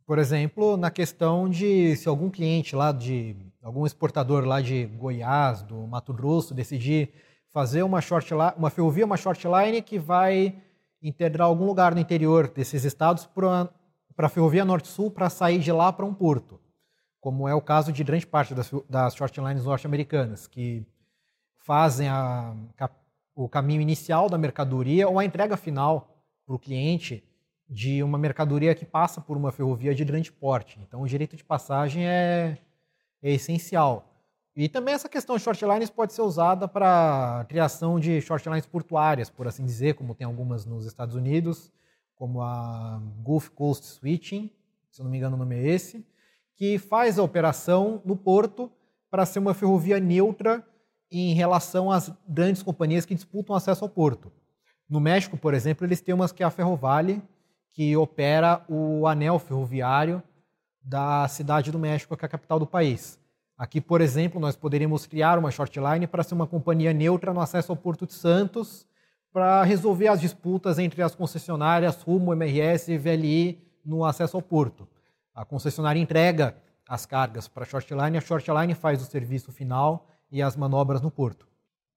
Por 0.06 0.20
exemplo, 0.20 0.78
na 0.78 0.92
questão 0.92 1.50
de 1.50 1.96
se 1.96 2.08
algum 2.08 2.30
cliente 2.30 2.76
lá 2.76 2.92
de 2.92 3.36
algum 3.64 3.86
exportador 3.86 4.46
lá 4.46 4.62
de 4.62 4.86
Goiás, 4.86 5.64
do 5.64 5.88
Mato 5.88 6.14
Grosso, 6.14 6.54
decidir 6.54 7.14
fazer 7.50 7.82
uma 7.82 8.00
short 8.00 8.32
uma 8.34 8.70
ferrovia, 8.70 9.06
uma 9.06 9.18
short 9.18 9.48
line 9.48 9.82
que 9.82 9.98
vai 9.98 10.56
integrar 11.02 11.48
algum 11.48 11.66
lugar 11.66 11.94
no 11.94 12.02
interior 12.02 12.48
desses 12.48 12.84
estados 12.84 13.26
para 13.26 13.70
a 14.18 14.30
ferrovia 14.30 14.64
Norte-Sul 14.64 15.12
para 15.12 15.30
sair 15.30 15.60
de 15.60 15.72
lá 15.72 15.92
para 15.92 16.06
um 16.06 16.14
porto, 16.14 16.60
como 17.20 17.48
é 17.48 17.56
o 17.56 17.62
caso 17.62 17.92
de 17.92 18.04
grande 18.04 18.28
parte 18.28 18.54
das, 18.54 18.72
das 18.90 19.16
short 19.16 19.40
lines 19.40 19.66
norte-americanas, 19.66 20.48
que 20.48 20.86
fazem 21.58 22.08
a, 22.08 22.56
o 23.36 23.48
caminho 23.48 23.82
inicial 23.82 24.30
da 24.30 24.38
mercadoria 24.38 25.08
ou 25.08 25.20
a 25.20 25.26
entrega 25.26 25.56
final 25.58 26.24
para 26.46 26.56
o 26.56 26.60
cliente 26.60 27.24
de 27.70 28.04
uma 28.04 28.18
mercadoria 28.18 28.76
que 28.76 28.86
passa 28.86 29.22
por 29.22 29.38
uma 29.38 29.52
ferrovia 29.52 29.96
de 29.96 30.04
grande 30.04 30.32
porte. 30.32 30.80
Então, 30.82 31.02
o 31.02 31.08
direito 31.08 31.38
de 31.38 31.44
passagem 31.44 32.06
é, 32.06 32.58
é 33.24 33.32
essencial. 33.32 34.11
E 34.56 34.68
também 34.68 34.94
essa 34.94 35.08
questão 35.08 35.38
de 35.38 35.44
short 35.44 35.64
lines 35.66 35.90
pode 35.90 36.14
ser 36.14 36.22
usada 36.22 36.68
para 36.68 37.46
criação 37.48 38.00
de 38.00 38.20
short 38.22 38.48
lines 38.50 38.66
portuárias, 38.66 39.30
por 39.30 39.48
assim 39.48 39.66
dizer, 39.66 39.94
como 39.96 40.14
tem 40.14 40.26
algumas 40.26 40.66
nos 40.66 40.86
Estados 40.86 41.16
Unidos, 41.16 41.72
como 42.16 42.42
a 42.42 43.02
Gulf 43.24 43.50
Coast 43.50 43.86
Switching, 43.86 44.52
se 44.92 45.02
eu 45.02 45.06
não 45.06 45.12
me 45.12 45.18
engano 45.18 45.36
o 45.36 45.40
nome 45.40 45.56
é 45.56 45.68
esse, 45.68 46.06
que 46.58 46.78
faz 46.78 47.18
a 47.18 47.24
operação 47.24 48.02
no 48.06 48.16
porto 48.16 48.70
para 49.10 49.26
ser 49.26 49.40
uma 49.40 49.54
ferrovia 49.54 50.00
neutra 50.00 50.66
em 51.10 51.34
relação 51.34 51.90
às 51.90 52.12
grandes 52.28 52.62
companhias 52.62 53.06
que 53.06 53.16
disputam 53.16 53.56
acesso 53.56 53.86
ao 53.86 53.90
porto. 53.90 54.32
No 54.90 55.00
México, 55.00 55.38
por 55.38 55.54
exemplo, 55.54 55.86
eles 55.86 56.02
têm 56.02 56.14
umas 56.14 56.34
que 56.34 56.44
é 56.44 56.46
a 56.46 56.50
Ferrovale, 56.50 57.22
que 57.72 57.96
opera 57.96 58.66
o 58.68 59.08
anel 59.08 59.40
ferroviário 59.40 60.22
da 60.84 61.28
cidade 61.28 61.72
do 61.72 61.80
México, 61.80 62.16
que 62.18 62.26
é 62.26 62.28
a 62.28 62.30
capital 62.30 62.60
do 62.60 62.68
país. 62.68 63.21
Aqui, 63.62 63.80
por 63.80 64.02
exemplo, 64.02 64.42
nós 64.42 64.56
poderíamos 64.56 65.06
criar 65.06 65.38
uma 65.38 65.52
shortline 65.52 66.08
para 66.08 66.24
ser 66.24 66.34
uma 66.34 66.48
companhia 66.48 66.92
neutra 66.92 67.32
no 67.32 67.40
acesso 67.40 67.72
ao 67.72 67.76
Porto 67.76 68.08
de 68.08 68.14
Santos, 68.14 68.88
para 69.32 69.62
resolver 69.62 70.08
as 70.08 70.20
disputas 70.20 70.80
entre 70.80 71.04
as 71.04 71.14
concessionárias 71.14 72.02
Rumo, 72.02 72.34
MRS 72.34 72.92
e 72.92 72.98
VLI 72.98 73.64
no 73.86 74.04
acesso 74.04 74.36
ao 74.36 74.42
porto. 74.42 74.88
A 75.32 75.46
concessionária 75.46 76.00
entrega 76.00 76.56
as 76.90 77.06
cargas 77.06 77.48
para 77.48 77.62
a 77.62 77.68
shortline, 77.68 78.18
a 78.18 78.22
shortline 78.22 78.74
faz 78.74 79.00
o 79.00 79.06
serviço 79.06 79.52
final 79.52 80.08
e 80.32 80.42
as 80.42 80.56
manobras 80.56 81.00
no 81.00 81.12
porto. 81.12 81.48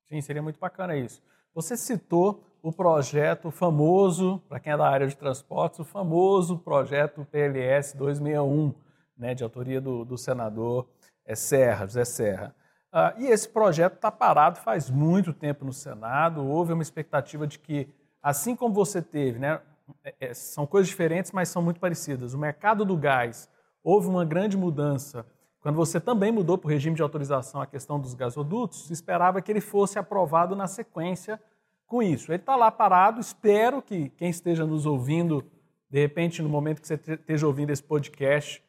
Sim, 0.05 0.21
seria 0.21 0.43
muito 0.43 0.61
bacana 0.61 0.95
isso. 0.95 1.23
Você 1.55 1.79
citou 1.79 2.45
o 2.63 2.71
projeto 2.71 3.51
famoso, 3.51 4.39
para 4.51 4.61
quem 4.61 4.75
é 4.75 4.77
da 4.77 4.87
área 4.87 5.09
de 5.09 5.17
transportes, 5.17 5.81
o 5.81 5.85
famoso 5.85 6.59
projeto 6.59 7.27
PLS 7.33 7.97
261, 7.97 8.75
né, 9.17 9.35
de 9.35 9.43
autoria 9.43 9.81
do, 9.81 10.05
do 10.05 10.19
senador 10.19 10.87
é 11.25 11.35
Serra, 11.35 11.87
José 11.87 12.05
Serra. 12.05 12.55
Ah, 12.93 13.15
e 13.19 13.27
esse 13.27 13.49
projeto 13.49 13.95
está 13.95 14.11
parado 14.11 14.61
faz 14.61 14.89
muito 14.89 15.33
tempo 15.33 15.65
no 15.65 15.73
Senado. 15.73 16.47
Houve 16.47 16.73
uma 16.73 16.83
expectativa 16.83 17.47
de 17.47 17.59
que, 17.59 17.89
assim 18.23 18.55
como 18.55 18.73
você 18.73 19.03
teve, 19.03 19.39
né, 19.39 19.61
é, 20.05 20.15
é, 20.21 20.35
são 20.35 20.67
coisas 20.67 20.89
diferentes, 20.89 21.33
mas 21.33 21.49
são 21.49 21.63
muito 21.63 21.81
parecidas. 21.81 22.35
O 22.35 22.39
mercado 22.39 22.85
do 22.85 22.97
gás, 22.97 23.49
houve 23.83 24.09
uma 24.09 24.25
grande 24.25 24.57
mudança. 24.57 25.27
Quando 25.61 25.77
você 25.77 26.01
também 26.01 26.31
mudou 26.31 26.57
para 26.57 26.69
o 26.69 26.71
regime 26.71 26.97
de 26.97 27.03
autorização 27.03 27.61
a 27.61 27.67
questão 27.67 27.99
dos 27.99 28.15
gasodutos, 28.15 28.91
esperava 28.91 29.43
que 29.43 29.51
ele 29.51 29.61
fosse 29.61 29.99
aprovado 29.99 30.55
na 30.55 30.67
sequência 30.67 31.41
com 31.87 32.03
isso. 32.03 32.31
Ele 32.33 32.41
está 32.41 32.57
lá 32.57 32.71
parado, 32.71 33.21
espero 33.21 33.83
que 33.83 34.09
quem 34.11 34.31
esteja 34.31 34.67
nos 34.67 34.87
ouvindo, 34.87 35.45
de 35.91 36.01
repente, 36.01 36.43
no 36.43 36.49
momento 36.49 36.81
que 36.81 36.87
você 36.87 36.95
esteja 36.95 37.47
ouvindo 37.47 37.71
esse 37.71 37.83
podcast, 37.83 38.63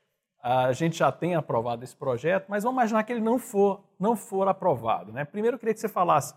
a 0.47 0.71
gente 0.73 0.99
já 0.99 1.12
tem 1.12 1.34
aprovado 1.34 1.84
esse 1.84 1.95
projeto, 1.95 2.45
mas 2.47 2.63
vamos 2.63 2.77
imaginar 2.77 3.03
que 3.03 3.12
ele 3.12 3.19
não 3.19 3.39
for, 3.39 3.84
não 3.99 4.15
for 4.15 4.47
aprovado. 4.47 5.12
Né? 5.12 5.25
Primeiro, 5.25 5.55
eu 5.55 5.60
queria 5.60 5.73
que 5.73 5.79
você 5.79 5.89
falasse 5.89 6.36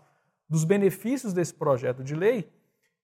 dos 0.49 0.63
benefícios 0.63 1.31
desse 1.31 1.53
projeto 1.53 2.03
de 2.03 2.15
lei 2.15 2.51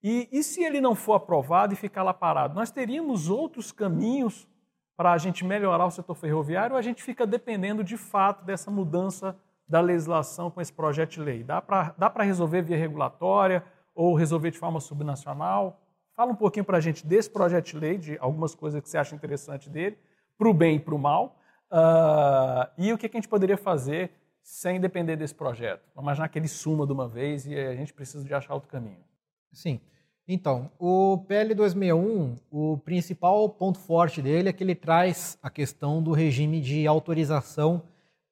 e, 0.02 0.28
e 0.32 0.42
se 0.42 0.64
ele 0.64 0.80
não 0.80 0.96
for 0.96 1.14
aprovado 1.14 1.72
e 1.72 1.76
ficar 1.76 2.02
lá 2.02 2.12
parado, 2.12 2.56
nós 2.56 2.72
teríamos 2.72 3.30
outros 3.30 3.70
caminhos 3.70 4.48
para 4.96 5.12
a 5.12 5.18
gente 5.18 5.44
melhorar 5.44 5.86
o 5.86 5.92
setor 5.92 6.16
ferroviário 6.16 6.74
ou 6.74 6.78
a 6.78 6.82
gente 6.82 7.04
fica 7.04 7.24
dependendo 7.24 7.84
de 7.84 7.96
fato 7.96 8.44
dessa 8.44 8.68
mudança 8.68 9.36
da 9.68 9.80
legislação 9.80 10.50
com 10.50 10.60
esse 10.60 10.72
projeto 10.72 11.10
de 11.10 11.20
lei? 11.20 11.44
Dá 11.44 11.60
para 11.62 12.24
resolver 12.24 12.62
via 12.62 12.76
regulatória 12.76 13.62
ou 13.94 14.12
resolver 14.16 14.50
de 14.50 14.58
forma 14.58 14.80
subnacional? 14.80 15.80
Fala 16.16 16.32
um 16.32 16.36
pouquinho 16.36 16.64
para 16.64 16.78
a 16.78 16.80
gente 16.80 17.06
desse 17.06 17.30
projeto 17.30 17.66
de 17.66 17.78
lei, 17.78 17.96
de 17.96 18.18
algumas 18.18 18.56
coisas 18.56 18.80
que 18.80 18.88
você 18.88 18.98
acha 18.98 19.14
interessante 19.14 19.70
dele 19.70 19.96
para 20.38 20.48
o 20.48 20.54
bem 20.54 20.76
e 20.76 20.80
para 20.80 20.94
o 20.94 20.98
mal, 20.98 21.38
uh, 21.70 22.70
e 22.78 22.92
o 22.92 22.98
que, 22.98 23.06
a 23.06 23.10
gente 23.10 23.28
poderia 23.28 23.56
fazer 23.56 24.10
sem 24.42 24.80
depender 24.80 25.16
desse 25.16 25.34
projeto. 25.34 25.82
Vamos 25.94 26.08
imaginar 26.08 26.28
que 26.28 26.38
ele 26.38 26.48
suma 26.48 26.86
de 26.86 26.92
uma 26.92 27.08
vez 27.08 27.46
e 27.46 27.54
a 27.54 27.74
gente 27.74 27.92
precisa 27.92 28.24
de 28.24 28.32
achar 28.32 28.54
outro 28.54 28.68
caminho. 28.68 29.04
Sim. 29.52 29.80
Então, 30.28 30.70
o 30.78 31.24
PL 31.28 31.54
261, 31.54 32.36
o 32.50 32.78
principal 32.78 33.48
ponto 33.48 33.78
forte 33.78 34.20
dele 34.20 34.48
é 34.48 34.52
que 34.52 34.62
ele 34.64 34.74
traz 34.74 35.38
a 35.42 35.48
questão 35.48 36.02
do 36.02 36.12
regime 36.12 36.60
de 36.60 36.86
autorização 36.86 37.82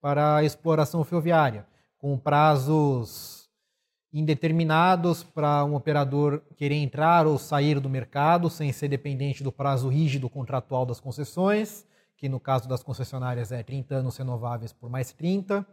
para 0.00 0.36
a 0.36 0.44
exploração 0.44 1.04
ferroviária, 1.04 1.64
com 1.98 2.18
prazos 2.18 3.48
indeterminados 4.12 5.24
para 5.24 5.64
um 5.64 5.74
operador 5.74 6.40
querer 6.56 6.76
entrar 6.76 7.26
ou 7.26 7.36
sair 7.36 7.80
do 7.80 7.88
mercado 7.88 8.48
sem 8.48 8.72
ser 8.72 8.88
dependente 8.88 9.42
do 9.42 9.50
prazo 9.50 9.88
rígido 9.88 10.28
contratual 10.28 10.86
das 10.86 11.00
concessões, 11.00 11.84
que 12.24 12.28
no 12.30 12.40
caso 12.40 12.66
das 12.66 12.82
concessionárias 12.82 13.52
é 13.52 13.62
30 13.62 13.96
anos 13.96 14.16
renováveis 14.16 14.72
por 14.72 14.88
mais 14.88 15.12
30. 15.12 15.66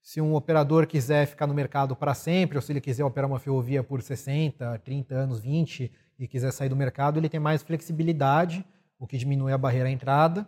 Se 0.00 0.20
um 0.20 0.32
operador 0.36 0.86
quiser 0.86 1.26
ficar 1.26 1.44
no 1.48 1.54
mercado 1.54 1.96
para 1.96 2.14
sempre, 2.14 2.56
ou 2.56 2.62
se 2.62 2.70
ele 2.70 2.80
quiser 2.80 3.02
operar 3.02 3.28
uma 3.28 3.40
ferrovia 3.40 3.82
por 3.82 4.00
60, 4.00 4.78
30 4.78 5.12
anos, 5.12 5.40
20 5.40 5.92
e 6.20 6.28
quiser 6.28 6.52
sair 6.52 6.68
do 6.68 6.76
mercado, 6.76 7.18
ele 7.18 7.28
tem 7.28 7.40
mais 7.40 7.64
flexibilidade, 7.64 8.64
o 8.96 9.08
que 9.08 9.18
diminui 9.18 9.52
a 9.52 9.58
barreira 9.58 9.88
à 9.88 9.90
entrada. 9.90 10.46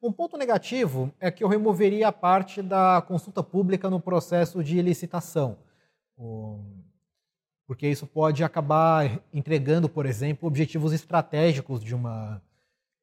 Um 0.00 0.12
ponto 0.12 0.36
negativo 0.36 1.12
é 1.18 1.32
que 1.32 1.42
eu 1.42 1.48
removeria 1.48 2.06
a 2.06 2.12
parte 2.12 2.62
da 2.62 3.02
consulta 3.08 3.42
pública 3.42 3.90
no 3.90 3.98
processo 3.98 4.62
de 4.62 4.80
licitação. 4.80 5.58
Porque 7.66 7.88
isso 7.88 8.06
pode 8.06 8.44
acabar 8.44 9.20
entregando, 9.34 9.88
por 9.88 10.06
exemplo, 10.06 10.46
objetivos 10.46 10.92
estratégicos 10.92 11.82
de 11.82 11.92
uma, 11.92 12.40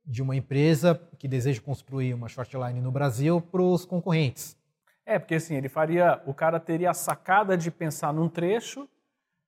de 0.06 0.22
uma 0.22 0.36
empresa 0.36 1.00
que 1.18 1.28
deseja 1.28 1.62
construir 1.62 2.14
uma 2.14 2.28
shortline 2.28 2.82
no 2.82 2.92
Brasil 2.92 3.42
para 3.42 3.62
os 3.62 3.86
concorrentes. 3.86 4.58
É, 5.06 5.20
porque 5.20 5.36
assim, 5.36 5.56
ele 5.56 5.70
faria, 5.70 6.22
o 6.26 6.34
cara 6.34 6.60
teria 6.60 6.92
a 6.92 6.94
sacada 6.94 7.58
de 7.58 7.70
pensar 7.70 8.14
num 8.14 8.30
trecho 8.30 8.88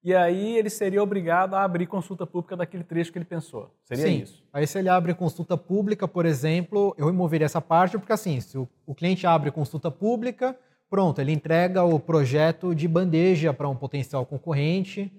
e 0.03 0.13
aí 0.13 0.57
ele 0.57 0.69
seria 0.69 1.01
obrigado 1.01 1.55
a 1.55 1.63
abrir 1.63 1.87
consulta 1.87 2.27
pública 2.27 2.55
daquele 2.55 2.83
trecho 2.83 3.11
que 3.11 3.17
ele 3.17 3.25
pensou. 3.25 3.73
Seria 3.83 4.05
Sim. 4.05 4.21
isso? 4.21 4.43
Aí 4.53 4.67
se 4.67 4.77
ele 4.77 4.89
abre 4.89 5.13
consulta 5.13 5.57
pública, 5.57 6.07
por 6.07 6.25
exemplo, 6.25 6.93
eu 6.97 7.07
removeria 7.07 7.45
essa 7.45 7.61
parte, 7.61 7.97
porque 7.97 8.13
assim, 8.13 8.39
se 8.39 8.57
o, 8.57 8.67
o 8.85 8.93
cliente 8.93 9.25
abre 9.25 9.49
consulta 9.49 9.89
pública, 9.89 10.57
pronto, 10.89 11.19
ele 11.19 11.31
entrega 11.31 11.83
o 11.83 11.99
projeto 11.99 12.75
de 12.75 12.87
bandeja 12.87 13.53
para 13.53 13.67
um 13.67 13.75
potencial 13.75 14.25
concorrente 14.25 15.11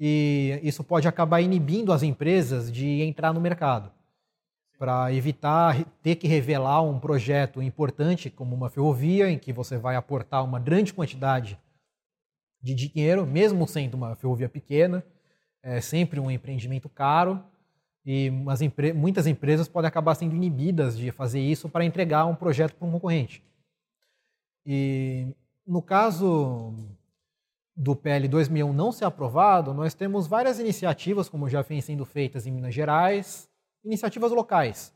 e 0.00 0.58
isso 0.62 0.82
pode 0.82 1.06
acabar 1.06 1.40
inibindo 1.40 1.92
as 1.92 2.02
empresas 2.02 2.72
de 2.72 3.02
entrar 3.02 3.32
no 3.32 3.40
mercado 3.40 3.92
para 4.78 5.12
evitar 5.12 5.84
ter 6.02 6.14
que 6.14 6.28
revelar 6.28 6.82
um 6.82 7.00
projeto 7.00 7.60
importante 7.60 8.30
como 8.30 8.54
uma 8.54 8.70
ferrovia 8.70 9.28
em 9.28 9.38
que 9.38 9.52
você 9.52 9.76
vai 9.76 9.96
aportar 9.96 10.44
uma 10.44 10.60
grande 10.60 10.94
quantidade 10.94 11.58
de 12.62 12.74
dinheiro, 12.74 13.26
mesmo 13.26 13.66
sendo 13.66 13.94
uma 13.94 14.14
ferrovia 14.14 14.48
pequena, 14.48 15.04
é 15.62 15.80
sempre 15.80 16.20
um 16.20 16.30
empreendimento 16.30 16.88
caro 16.88 17.42
e 18.06 18.30
empre 18.60 18.92
muitas 18.92 19.26
empresas 19.26 19.68
podem 19.68 19.88
acabar 19.88 20.14
sendo 20.14 20.34
inibidas 20.34 20.96
de 20.96 21.10
fazer 21.10 21.40
isso 21.40 21.68
para 21.68 21.84
entregar 21.84 22.24
um 22.26 22.34
projeto 22.34 22.74
para 22.74 22.86
um 22.86 22.92
concorrente. 22.92 23.42
E 24.64 25.26
no 25.66 25.82
caso 25.82 26.72
do 27.76 27.94
PL 27.96 28.28
2001 28.28 28.72
não 28.72 28.92
ser 28.92 29.04
aprovado, 29.04 29.74
nós 29.74 29.94
temos 29.94 30.26
várias 30.26 30.58
iniciativas, 30.58 31.28
como 31.28 31.48
já 31.48 31.62
vem 31.62 31.80
sendo 31.80 32.04
feitas 32.04 32.46
em 32.46 32.50
Minas 32.50 32.74
Gerais, 32.74 33.47
iniciativas 33.88 34.30
locais. 34.30 34.92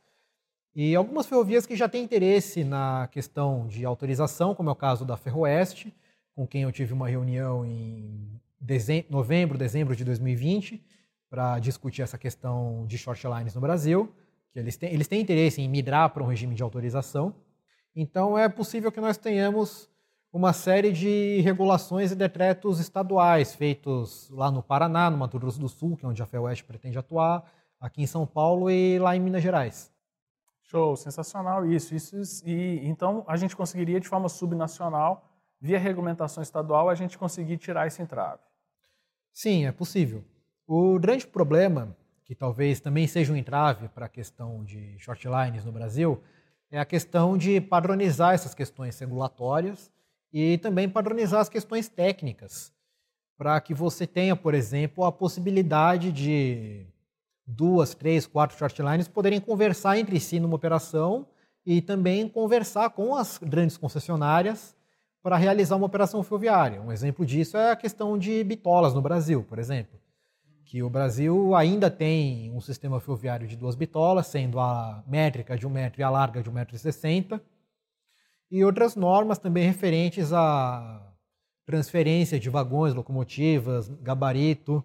E 0.74 0.94
algumas 0.94 1.26
ferrovias 1.26 1.66
que 1.66 1.74
já 1.74 1.88
têm 1.88 2.04
interesse 2.04 2.62
na 2.62 3.08
questão 3.10 3.66
de 3.66 3.84
autorização, 3.84 4.54
como 4.54 4.70
é 4.70 4.72
o 4.72 4.76
caso 4.76 5.04
da 5.04 5.16
Ferroeste, 5.16 5.92
com 6.34 6.46
quem 6.46 6.62
eu 6.62 6.72
tive 6.72 6.92
uma 6.92 7.08
reunião 7.08 7.64
em 7.64 8.40
dezembro, 8.60 9.10
novembro, 9.10 9.58
dezembro 9.58 9.96
de 9.96 10.04
2020, 10.04 10.82
para 11.28 11.58
discutir 11.58 12.02
essa 12.02 12.16
questão 12.16 12.86
de 12.86 12.96
short 12.96 13.26
lines 13.26 13.54
no 13.54 13.60
Brasil, 13.60 14.14
que 14.52 14.58
eles 14.58 14.76
têm, 14.76 14.92
eles 14.92 15.08
têm 15.08 15.20
interesse 15.20 15.60
em 15.60 15.68
migrar 15.68 16.10
para 16.10 16.22
um 16.22 16.26
regime 16.26 16.54
de 16.54 16.62
autorização. 16.62 17.34
Então 17.94 18.38
é 18.38 18.48
possível 18.48 18.92
que 18.92 19.00
nós 19.00 19.16
tenhamos 19.16 19.90
uma 20.32 20.54
série 20.54 20.90
de 20.92 21.40
regulações 21.42 22.12
e 22.12 22.16
decretos 22.16 22.80
estaduais 22.80 23.54
feitos 23.54 24.30
lá 24.30 24.50
no 24.50 24.62
Paraná, 24.62 25.10
no 25.10 25.18
Mato 25.18 25.38
Grosso 25.38 25.60
do 25.60 25.68
Sul, 25.68 25.96
que 25.96 26.06
é 26.06 26.08
onde 26.08 26.22
a 26.22 26.26
FEUEST 26.26 26.64
pretende 26.64 26.98
atuar, 26.98 27.44
aqui 27.82 28.00
em 28.00 28.06
São 28.06 28.24
Paulo 28.24 28.70
e 28.70 28.96
lá 29.00 29.16
em 29.16 29.20
Minas 29.20 29.42
Gerais. 29.42 29.92
Show, 30.62 30.96
sensacional 30.96 31.66
isso. 31.66 31.94
isso 31.94 32.16
e 32.46 32.80
então 32.84 33.24
a 33.26 33.36
gente 33.36 33.56
conseguiria 33.56 33.98
de 33.98 34.08
forma 34.08 34.28
subnacional, 34.28 35.28
via 35.60 35.78
regulamentação 35.78 36.42
estadual, 36.42 36.88
a 36.88 36.94
gente 36.94 37.18
conseguir 37.18 37.58
tirar 37.58 37.88
esse 37.88 38.00
entrave. 38.00 38.40
Sim, 39.32 39.66
é 39.66 39.72
possível. 39.72 40.24
O 40.66 40.98
grande 40.98 41.26
problema, 41.26 41.94
que 42.24 42.34
talvez 42.34 42.78
também 42.80 43.06
seja 43.08 43.32
um 43.32 43.36
entrave 43.36 43.88
para 43.88 44.06
a 44.06 44.08
questão 44.08 44.64
de 44.64 44.96
short 44.98 45.26
lines 45.26 45.64
no 45.64 45.72
Brasil, 45.72 46.22
é 46.70 46.78
a 46.78 46.84
questão 46.84 47.36
de 47.36 47.60
padronizar 47.60 48.32
essas 48.32 48.54
questões 48.54 48.98
regulatórias 48.98 49.90
e 50.32 50.56
também 50.58 50.88
padronizar 50.88 51.40
as 51.40 51.48
questões 51.48 51.88
técnicas, 51.88 52.72
para 53.36 53.60
que 53.60 53.74
você 53.74 54.06
tenha, 54.06 54.36
por 54.36 54.54
exemplo, 54.54 55.04
a 55.04 55.12
possibilidade 55.12 56.10
de 56.12 56.86
duas, 57.46 57.94
três, 57.94 58.26
quatro 58.26 58.56
shortlines 58.56 59.08
poderem 59.08 59.40
conversar 59.40 59.98
entre 59.98 60.18
si 60.20 60.38
numa 60.38 60.56
operação 60.56 61.26
e 61.64 61.80
também 61.80 62.28
conversar 62.28 62.90
com 62.90 63.14
as 63.14 63.38
grandes 63.38 63.76
concessionárias 63.76 64.74
para 65.22 65.36
realizar 65.36 65.76
uma 65.76 65.86
operação 65.86 66.22
ferroviária. 66.22 66.80
Um 66.80 66.90
exemplo 66.90 67.24
disso 67.24 67.56
é 67.56 67.70
a 67.70 67.76
questão 67.76 68.18
de 68.18 68.42
bitolas 68.42 68.94
no 68.94 69.00
Brasil, 69.00 69.44
por 69.44 69.58
exemplo. 69.58 70.00
Que 70.64 70.82
o 70.82 70.90
Brasil 70.90 71.54
ainda 71.54 71.90
tem 71.90 72.50
um 72.52 72.60
sistema 72.60 72.98
ferroviário 72.98 73.46
de 73.46 73.56
duas 73.56 73.76
bitolas, 73.76 74.26
sendo 74.26 74.58
a 74.58 75.04
métrica 75.06 75.56
de 75.56 75.66
um 75.66 75.70
metro 75.70 76.00
e 76.00 76.04
a 76.04 76.10
larga 76.10 76.42
de 76.42 76.48
um 76.48 76.52
metro 76.52 76.74
e 76.74 76.78
sessenta, 76.78 77.40
e 78.50 78.64
outras 78.64 78.96
normas 78.96 79.38
também 79.38 79.64
referentes 79.64 80.32
à 80.32 81.12
transferência 81.64 82.38
de 82.38 82.50
vagões, 82.50 82.92
locomotivas, 82.92 83.88
gabarito, 84.00 84.84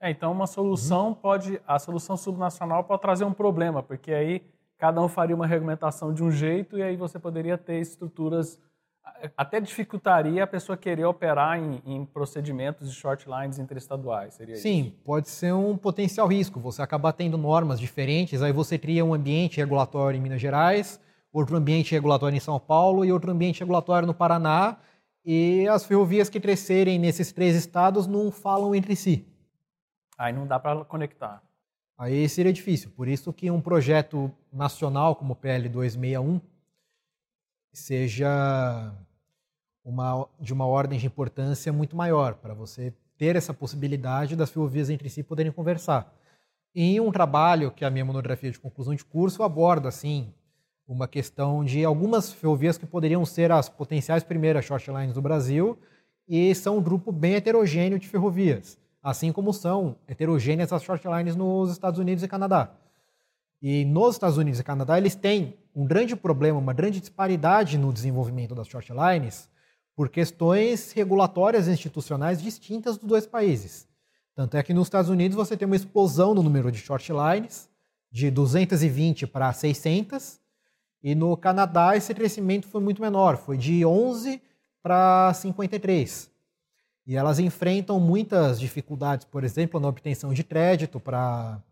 é, 0.00 0.10
então 0.10 0.30
uma 0.30 0.46
solução 0.46 1.08
uhum. 1.08 1.14
pode, 1.14 1.60
a 1.66 1.78
solução 1.78 2.16
subnacional 2.16 2.84
pode 2.84 3.00
trazer 3.00 3.24
um 3.24 3.32
problema, 3.32 3.82
porque 3.82 4.12
aí 4.12 4.42
cada 4.76 5.00
um 5.00 5.08
faria 5.08 5.34
uma 5.34 5.46
regulamentação 5.46 6.12
de 6.12 6.22
um 6.22 6.30
jeito 6.30 6.78
e 6.78 6.82
aí 6.82 6.96
você 6.96 7.18
poderia 7.18 7.56
ter 7.56 7.80
estruturas, 7.80 8.58
até 9.36 9.58
dificultaria 9.58 10.44
a 10.44 10.46
pessoa 10.46 10.76
querer 10.76 11.06
operar 11.06 11.58
em, 11.58 11.80
em 11.86 12.04
procedimentos 12.04 12.90
de 12.90 12.94
short 12.94 13.26
lines 13.26 13.58
interestaduais, 13.58 14.34
seria 14.34 14.56
Sim, 14.56 14.88
isso? 14.88 14.96
pode 15.02 15.30
ser 15.30 15.54
um 15.54 15.78
potencial 15.78 16.26
risco, 16.26 16.60
você 16.60 16.82
acabar 16.82 17.12
tendo 17.12 17.38
normas 17.38 17.80
diferentes, 17.80 18.42
aí 18.42 18.52
você 18.52 18.76
cria 18.76 19.02
um 19.02 19.14
ambiente 19.14 19.56
regulatório 19.56 20.18
em 20.18 20.20
Minas 20.20 20.42
Gerais, 20.42 21.00
outro 21.32 21.56
ambiente 21.56 21.92
regulatório 21.92 22.36
em 22.36 22.40
São 22.40 22.60
Paulo 22.60 23.02
e 23.02 23.10
outro 23.10 23.30
ambiente 23.30 23.60
regulatório 23.60 24.06
no 24.06 24.14
Paraná, 24.14 24.76
e 25.24 25.66
as 25.68 25.86
ferrovias 25.86 26.28
que 26.28 26.38
crescerem 26.38 26.98
nesses 26.98 27.32
três 27.32 27.56
estados 27.56 28.06
não 28.06 28.30
falam 28.30 28.74
entre 28.74 28.94
si. 28.94 29.26
Aí 30.16 30.32
não 30.32 30.46
dá 30.46 30.58
para 30.58 30.84
conectar. 30.84 31.42
Aí 31.98 32.28
seria 32.28 32.52
difícil. 32.52 32.90
Por 32.90 33.08
isso 33.08 33.32
que 33.32 33.50
um 33.50 33.60
projeto 33.60 34.30
nacional 34.52 35.16
como 35.16 35.32
o 35.32 35.36
PL 35.36 35.68
261 35.68 36.40
seja 37.72 38.94
uma, 39.84 40.28
de 40.40 40.52
uma 40.52 40.66
ordem 40.66 40.98
de 40.98 41.06
importância 41.06 41.72
muito 41.72 41.96
maior, 41.96 42.34
para 42.34 42.54
você 42.54 42.92
ter 43.18 43.36
essa 43.36 43.54
possibilidade 43.54 44.36
das 44.36 44.50
ferrovias 44.50 44.90
entre 44.90 45.08
si 45.08 45.22
poderem 45.22 45.52
conversar. 45.52 46.12
Em 46.74 47.00
um 47.00 47.10
trabalho 47.10 47.70
que 47.70 47.84
a 47.84 47.90
minha 47.90 48.04
monografia 48.04 48.50
de 48.50 48.58
conclusão 48.58 48.94
de 48.94 49.04
curso 49.04 49.42
aborda, 49.42 49.88
assim, 49.88 50.32
uma 50.86 51.08
questão 51.08 51.64
de 51.64 51.84
algumas 51.84 52.32
ferrovias 52.32 52.76
que 52.76 52.86
poderiam 52.86 53.24
ser 53.24 53.50
as 53.50 53.68
potenciais 53.68 54.22
primeiras 54.22 54.64
short 54.64 54.90
lines 54.90 55.14
do 55.14 55.22
Brasil 55.22 55.78
e 56.28 56.54
são 56.54 56.78
um 56.78 56.82
grupo 56.82 57.10
bem 57.10 57.34
heterogêneo 57.34 57.98
de 57.98 58.08
ferrovias 58.08 58.78
assim 59.06 59.30
como 59.30 59.52
são 59.52 59.94
heterogêneas 60.08 60.72
as 60.72 60.82
shortlines 60.82 61.36
nos 61.36 61.70
Estados 61.70 62.00
Unidos 62.00 62.24
e 62.24 62.28
Canadá. 62.28 62.74
E 63.62 63.84
nos 63.84 64.16
Estados 64.16 64.36
Unidos 64.36 64.58
e 64.58 64.64
Canadá, 64.64 64.98
eles 64.98 65.14
têm 65.14 65.56
um 65.72 65.86
grande 65.86 66.16
problema, 66.16 66.58
uma 66.58 66.72
grande 66.72 66.98
disparidade 66.98 67.78
no 67.78 67.92
desenvolvimento 67.92 68.52
das 68.52 68.66
shortlines 68.66 69.48
por 69.94 70.08
questões 70.08 70.90
regulatórias 70.90 71.68
e 71.68 71.70
institucionais 71.70 72.42
distintas 72.42 72.98
dos 72.98 73.08
dois 73.08 73.28
países. 73.28 73.86
Tanto 74.34 74.56
é 74.56 74.62
que 74.64 74.74
nos 74.74 74.88
Estados 74.88 75.08
Unidos 75.08 75.36
você 75.36 75.56
tem 75.56 75.66
uma 75.66 75.76
explosão 75.76 76.34
no 76.34 76.42
número 76.42 76.72
de 76.72 76.78
shortlines, 76.78 77.68
de 78.10 78.28
220 78.28 79.24
para 79.28 79.52
600, 79.52 80.40
e 81.00 81.14
no 81.14 81.36
Canadá 81.36 81.96
esse 81.96 82.12
crescimento 82.12 82.66
foi 82.66 82.80
muito 82.80 83.00
menor, 83.00 83.36
foi 83.36 83.56
de 83.56 83.86
11 83.86 84.42
para 84.82 85.32
53. 85.32 86.34
E 87.06 87.14
elas 87.14 87.38
enfrentam 87.38 88.00
muitas 88.00 88.58
dificuldades, 88.58 89.24
por 89.24 89.44
exemplo, 89.44 89.78
na 89.78 89.86
obtenção 89.86 90.34
de 90.34 90.42
crédito 90.42 90.98
para 90.98 91.62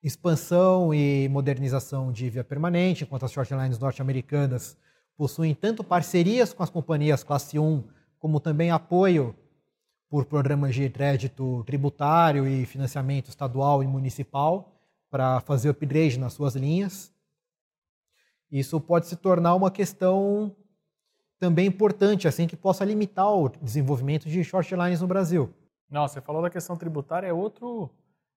expansão 0.00 0.94
e 0.94 1.28
modernização 1.28 2.12
de 2.12 2.30
via 2.30 2.44
permanente, 2.44 3.02
enquanto 3.02 3.24
as 3.24 3.32
shortlines 3.32 3.78
norte-americanas 3.78 4.76
possuem 5.16 5.52
tanto 5.52 5.82
parcerias 5.82 6.52
com 6.52 6.62
as 6.62 6.70
companhias 6.70 7.24
classe 7.24 7.58
1, 7.58 7.82
como 8.20 8.38
também 8.38 8.70
apoio 8.70 9.34
por 10.08 10.24
programas 10.24 10.76
de 10.76 10.88
crédito 10.88 11.64
tributário 11.64 12.46
e 12.46 12.64
financiamento 12.64 13.28
estadual 13.28 13.82
e 13.82 13.86
municipal 13.86 14.72
para 15.10 15.40
fazer 15.40 15.70
upgrade 15.70 16.18
nas 16.18 16.34
suas 16.34 16.54
linhas. 16.54 17.12
Isso 18.50 18.80
pode 18.80 19.08
se 19.08 19.16
tornar 19.16 19.56
uma 19.56 19.70
questão 19.70 20.54
também 21.38 21.66
importante, 21.66 22.26
assim, 22.26 22.46
que 22.46 22.56
possa 22.56 22.84
limitar 22.84 23.32
o 23.32 23.48
desenvolvimento 23.48 24.28
de 24.28 24.42
short 24.42 24.74
lines 24.74 25.00
no 25.00 25.06
Brasil. 25.06 25.52
Não, 25.90 26.06
você 26.06 26.20
falou 26.20 26.42
da 26.42 26.50
questão 26.50 26.76
tributária, 26.76 27.26
é 27.26 27.32
outro, 27.32 27.90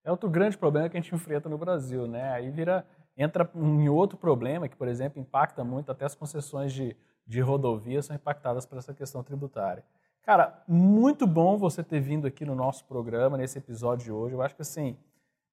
é 0.03 0.11
outro 0.11 0.29
grande 0.29 0.57
problema 0.57 0.87
que 0.87 0.97
a 0.97 1.01
gente 1.01 1.13
enfrenta 1.13 1.49
no 1.49 1.57
Brasil, 1.57 2.07
né? 2.07 2.31
Aí 2.31 2.49
vira, 2.49 2.85
entra 3.17 3.49
em 3.55 3.89
outro 3.89 4.17
problema 4.17 4.67
que, 4.67 4.75
por 4.75 4.87
exemplo, 4.87 5.19
impacta 5.19 5.63
muito, 5.63 5.91
até 5.91 6.05
as 6.05 6.15
concessões 6.15 6.71
de, 6.71 6.95
de 7.25 7.41
rodovias 7.41 8.05
são 8.05 8.15
impactadas 8.15 8.65
por 8.65 8.77
essa 8.77 8.93
questão 8.93 9.23
tributária. 9.23 9.83
Cara, 10.23 10.63
muito 10.67 11.25
bom 11.25 11.57
você 11.57 11.83
ter 11.83 11.99
vindo 11.99 12.27
aqui 12.27 12.45
no 12.45 12.53
nosso 12.53 12.85
programa, 12.85 13.37
nesse 13.37 13.57
episódio 13.57 14.05
de 14.05 14.11
hoje. 14.11 14.35
Eu 14.35 14.41
acho 14.41 14.55
que, 14.55 14.61
assim, 14.61 14.95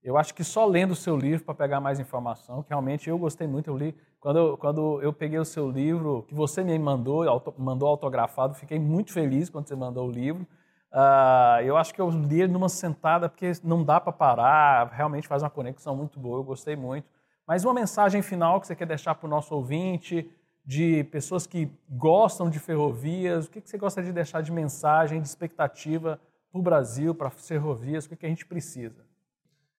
Eu 0.03 0.17
acho 0.17 0.33
que 0.33 0.45
só 0.45 0.65
lendo 0.65 0.93
o 0.93 0.97
seu 0.97 1.17
livro 1.17 1.45
para 1.45 1.55
pegar 1.55 1.81
mais 1.81 1.99
informação, 1.99 2.63
que 2.63 2.69
realmente 2.71 3.11
eu 3.11 3.19
gostei 3.19 3.47
muito. 3.47 3.69
Eu 3.69 3.77
li 3.77 3.95
quando 4.21 4.39
eu, 4.39 4.57
quando 4.57 5.03
eu 5.03 5.13
peguei 5.13 5.39
o 5.39 5.45
seu 5.45 5.71
livro, 5.71 6.25
que 6.29 6.35
você 6.35 6.63
me 6.63 6.79
mandou, 6.79 7.29
auto, 7.29 7.55
mandou 7.59 7.89
autografado, 7.89 8.55
fiquei 8.55 8.79
muito 8.79 9.13
feliz 9.13 9.51
quando 9.51 9.67
você 9.67 9.77
mandou 9.77 10.09
o 10.09 10.11
livro. 10.11 10.47
Uh, 10.93 11.61
eu 11.65 11.77
acho 11.77 11.93
que 11.93 12.01
eu 12.01 12.09
li 12.09 12.43
ele 12.43 12.53
numa 12.53 12.69
sentada 12.69 13.29
porque 13.29 13.53
não 13.63 13.85
dá 13.85 14.01
para 14.01 14.13
parar, 14.13 14.91
realmente 14.93 15.29
faz 15.29 15.43
uma 15.43 15.51
conexão 15.51 15.97
muito 15.97 16.19
boa. 16.19 16.39
Eu 16.39 16.45
gostei 16.45 16.77
muito. 16.77 17.07
Mas 17.47 17.65
uma 17.65 17.75
mensagem 17.75 18.23
final 18.23 18.61
que 18.61 18.67
você 18.67 18.77
quer 18.77 18.87
deixar 18.87 19.15
para 19.15 19.27
o 19.27 19.31
nosso 19.31 19.55
ouvinte, 19.55 20.31
de 20.65 21.03
pessoas 21.05 21.47
que 21.47 21.71
gostam 21.89 22.51
de 22.51 22.59
ferrovias, 22.59 23.47
o 23.47 23.51
que, 23.51 23.61
que 23.61 23.71
você 23.71 23.79
gostaria 23.79 24.11
de 24.11 24.15
deixar 24.15 24.43
de 24.43 24.53
mensagem, 24.53 25.21
de 25.21 25.27
expectativa 25.27 26.21
para 26.53 26.59
o 26.59 26.63
Brasil, 26.63 27.15
para 27.15 27.29
as 27.29 27.49
ferrovias, 27.49 28.05
o 28.05 28.11
que, 28.11 28.17
que 28.17 28.27
a 28.27 28.29
gente 28.29 28.45
precisa? 28.45 29.08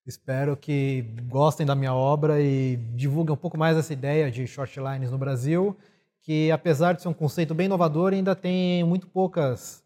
Espero 0.09 0.57
que 0.57 1.05
gostem 1.27 1.67
da 1.67 1.75
minha 1.75 1.93
obra 1.93 2.41
e 2.41 2.77
divulguem 2.95 3.31
um 3.31 3.37
pouco 3.37 3.59
mais 3.59 3.77
essa 3.77 3.93
ideia 3.93 4.31
de 4.31 4.47
short 4.47 4.79
lines 4.79 5.11
no 5.11 5.19
Brasil, 5.19 5.77
que 6.23 6.49
apesar 6.49 6.93
de 6.93 7.03
ser 7.03 7.09
um 7.09 7.13
conceito 7.13 7.53
bem 7.53 7.67
inovador, 7.67 8.11
ainda 8.11 8.35
tem 8.35 8.83
muito 8.83 9.05
poucas 9.05 9.83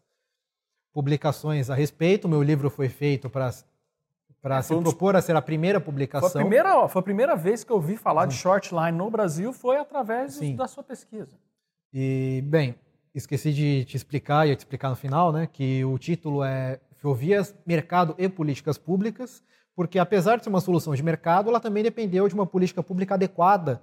publicações 0.94 1.68
a 1.68 1.74
respeito. 1.74 2.24
O 2.24 2.30
meu 2.30 2.42
livro 2.42 2.70
foi 2.70 2.88
feito 2.88 3.28
para 3.28 3.52
para 4.40 4.62
se 4.62 4.74
propor 4.74 5.14
a 5.14 5.20
ser 5.20 5.36
a 5.36 5.42
primeira 5.42 5.78
publicação. 5.78 6.30
Foi 6.30 6.40
a 6.40 6.44
primeira, 6.44 6.88
foi 6.88 7.00
a 7.00 7.02
primeira 7.02 7.36
vez 7.36 7.62
que 7.62 7.70
eu 7.70 7.76
ouvi 7.76 7.94
falar 7.94 8.22
Sim. 8.22 8.28
de 8.28 8.34
short 8.36 8.74
line 8.74 8.96
no 8.96 9.10
Brasil, 9.10 9.52
foi 9.52 9.76
através 9.76 10.34
Sim. 10.34 10.56
da 10.56 10.66
sua 10.66 10.82
pesquisa. 10.82 11.38
E, 11.92 12.42
bem, 12.46 12.74
esqueci 13.14 13.52
de 13.52 13.84
te 13.84 13.96
explicar, 13.96 14.46
ia 14.46 14.56
te 14.56 14.60
explicar 14.60 14.88
no 14.88 14.96
final, 14.96 15.32
né, 15.32 15.46
que 15.50 15.84
o 15.84 15.98
título 15.98 16.42
é 16.42 16.80
Ferrovias, 16.96 17.54
Mercado 17.66 18.14
e 18.18 18.26
Políticas 18.26 18.78
Públicas, 18.78 19.42
porque 19.74 19.98
apesar 19.98 20.36
de 20.36 20.44
ser 20.44 20.50
uma 20.50 20.60
solução 20.60 20.94
de 20.94 21.02
mercado, 21.02 21.48
ela 21.48 21.60
também 21.60 21.82
dependeu 21.82 22.28
de 22.28 22.34
uma 22.34 22.46
política 22.46 22.82
pública 22.82 23.14
adequada 23.14 23.82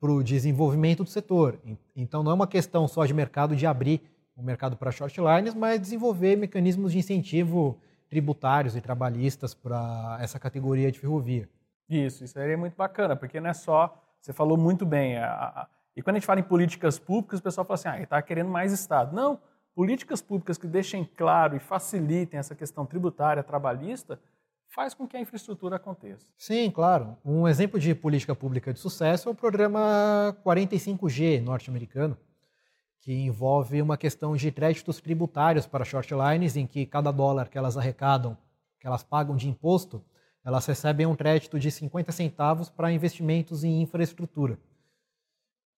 para 0.00 0.10
o 0.10 0.22
desenvolvimento 0.22 1.02
do 1.02 1.10
setor. 1.10 1.58
Então 1.96 2.22
não 2.22 2.32
é 2.32 2.34
uma 2.34 2.46
questão 2.46 2.86
só 2.86 3.06
de 3.06 3.14
mercado 3.14 3.56
de 3.56 3.66
abrir 3.66 4.02
o 4.36 4.42
mercado 4.42 4.76
para 4.76 4.90
short 4.90 5.18
lines, 5.20 5.54
mas 5.54 5.80
desenvolver 5.80 6.36
mecanismos 6.36 6.92
de 6.92 6.98
incentivo 6.98 7.78
tributários 8.08 8.76
e 8.76 8.80
trabalhistas 8.80 9.54
para 9.54 10.18
essa 10.20 10.38
categoria 10.38 10.90
de 10.92 10.98
ferrovia. 10.98 11.48
Isso, 11.88 12.24
isso 12.24 12.38
aí 12.38 12.52
é 12.52 12.56
muito 12.56 12.76
bacana, 12.76 13.16
porque 13.16 13.40
não 13.40 13.50
é 13.50 13.54
só, 13.54 13.96
você 14.20 14.32
falou 14.32 14.56
muito 14.56 14.84
bem, 14.84 15.18
a, 15.18 15.26
a, 15.26 15.68
e 15.96 16.02
quando 16.02 16.16
a 16.16 16.18
gente 16.18 16.26
fala 16.26 16.40
em 16.40 16.44
políticas 16.44 16.98
públicas, 16.98 17.40
o 17.40 17.42
pessoal 17.42 17.64
fala 17.64 17.74
assim, 17.74 17.88
ah, 17.88 18.00
está 18.00 18.20
querendo 18.20 18.50
mais 18.50 18.72
Estado. 18.72 19.14
Não, 19.14 19.38
políticas 19.74 20.20
públicas 20.20 20.58
que 20.58 20.66
deixem 20.66 21.04
claro 21.04 21.56
e 21.56 21.60
facilitem 21.60 22.38
essa 22.38 22.54
questão 22.54 22.84
tributária, 22.84 23.42
trabalhista, 23.42 24.18
faz 24.74 24.92
com 24.92 25.06
que 25.06 25.16
a 25.16 25.20
infraestrutura 25.20 25.76
aconteça. 25.76 26.26
Sim, 26.36 26.68
claro. 26.68 27.16
Um 27.24 27.46
exemplo 27.46 27.78
de 27.78 27.94
política 27.94 28.34
pública 28.34 28.72
de 28.72 28.80
sucesso 28.80 29.28
é 29.28 29.32
o 29.32 29.34
programa 29.34 30.36
45G 30.44 31.40
norte-americano, 31.40 32.18
que 33.00 33.12
envolve 33.12 33.80
uma 33.80 33.96
questão 33.96 34.34
de 34.34 34.50
créditos 34.50 35.00
tributários 35.00 35.64
para 35.64 35.84
short 35.84 36.12
lines, 36.12 36.56
em 36.56 36.66
que 36.66 36.84
cada 36.86 37.12
dólar 37.12 37.48
que 37.48 37.56
elas 37.56 37.76
arrecadam, 37.76 38.36
que 38.80 38.86
elas 38.86 39.04
pagam 39.04 39.36
de 39.36 39.48
imposto, 39.48 40.04
elas 40.44 40.66
recebem 40.66 41.06
um 41.06 41.14
crédito 41.14 41.58
de 41.58 41.70
50 41.70 42.10
centavos 42.10 42.68
para 42.68 42.92
investimentos 42.92 43.62
em 43.62 43.80
infraestrutura. 43.80 44.58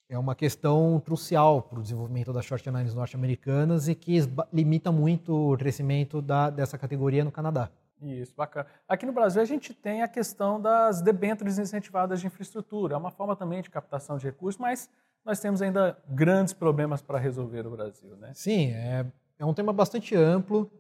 É 0.08 0.18
uma 0.18 0.34
questão 0.34 1.02
crucial 1.04 1.60
para 1.62 1.80
o 1.80 1.82
desenvolvimento 1.82 2.32
das 2.32 2.46
short 2.46 2.68
lines 2.70 2.94
norte-americanas 2.94 3.88
e 3.88 3.94
que 3.94 4.20
limita 4.52 4.90
muito 4.90 5.52
o 5.52 5.58
crescimento 5.58 6.22
da, 6.22 6.48
dessa 6.48 6.78
categoria 6.78 7.24
no 7.24 7.30
Canadá. 7.30 7.70
Isso, 8.00 8.34
bacana. 8.36 8.66
Aqui 8.86 9.06
no 9.06 9.12
Brasil 9.12 9.40
a 9.40 9.44
gente 9.44 9.72
tem 9.72 10.02
a 10.02 10.08
questão 10.08 10.60
das 10.60 11.00
debêntures 11.00 11.58
incentivadas 11.58 12.20
de 12.20 12.26
infraestrutura. 12.26 12.94
É 12.94 12.98
uma 12.98 13.10
forma 13.10 13.34
também 13.34 13.62
de 13.62 13.70
captação 13.70 14.18
de 14.18 14.26
recursos, 14.26 14.60
mas 14.60 14.90
nós 15.24 15.40
temos 15.40 15.62
ainda 15.62 15.98
grandes 16.08 16.52
problemas 16.52 17.02
para 17.02 17.18
resolver 17.18 17.62
no 17.62 17.70
Brasil, 17.70 18.16
né? 18.16 18.32
Sim, 18.34 18.72
é, 18.72 19.06
é 19.38 19.44
um 19.44 19.54
tema 19.54 19.72
bastante 19.72 20.14
amplo 20.14 20.70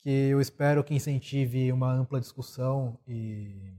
que 0.00 0.28
eu 0.28 0.40
espero 0.40 0.84
que 0.84 0.94
incentive 0.94 1.72
uma 1.72 1.92
ampla 1.92 2.20
discussão 2.20 2.98
e 3.08 3.74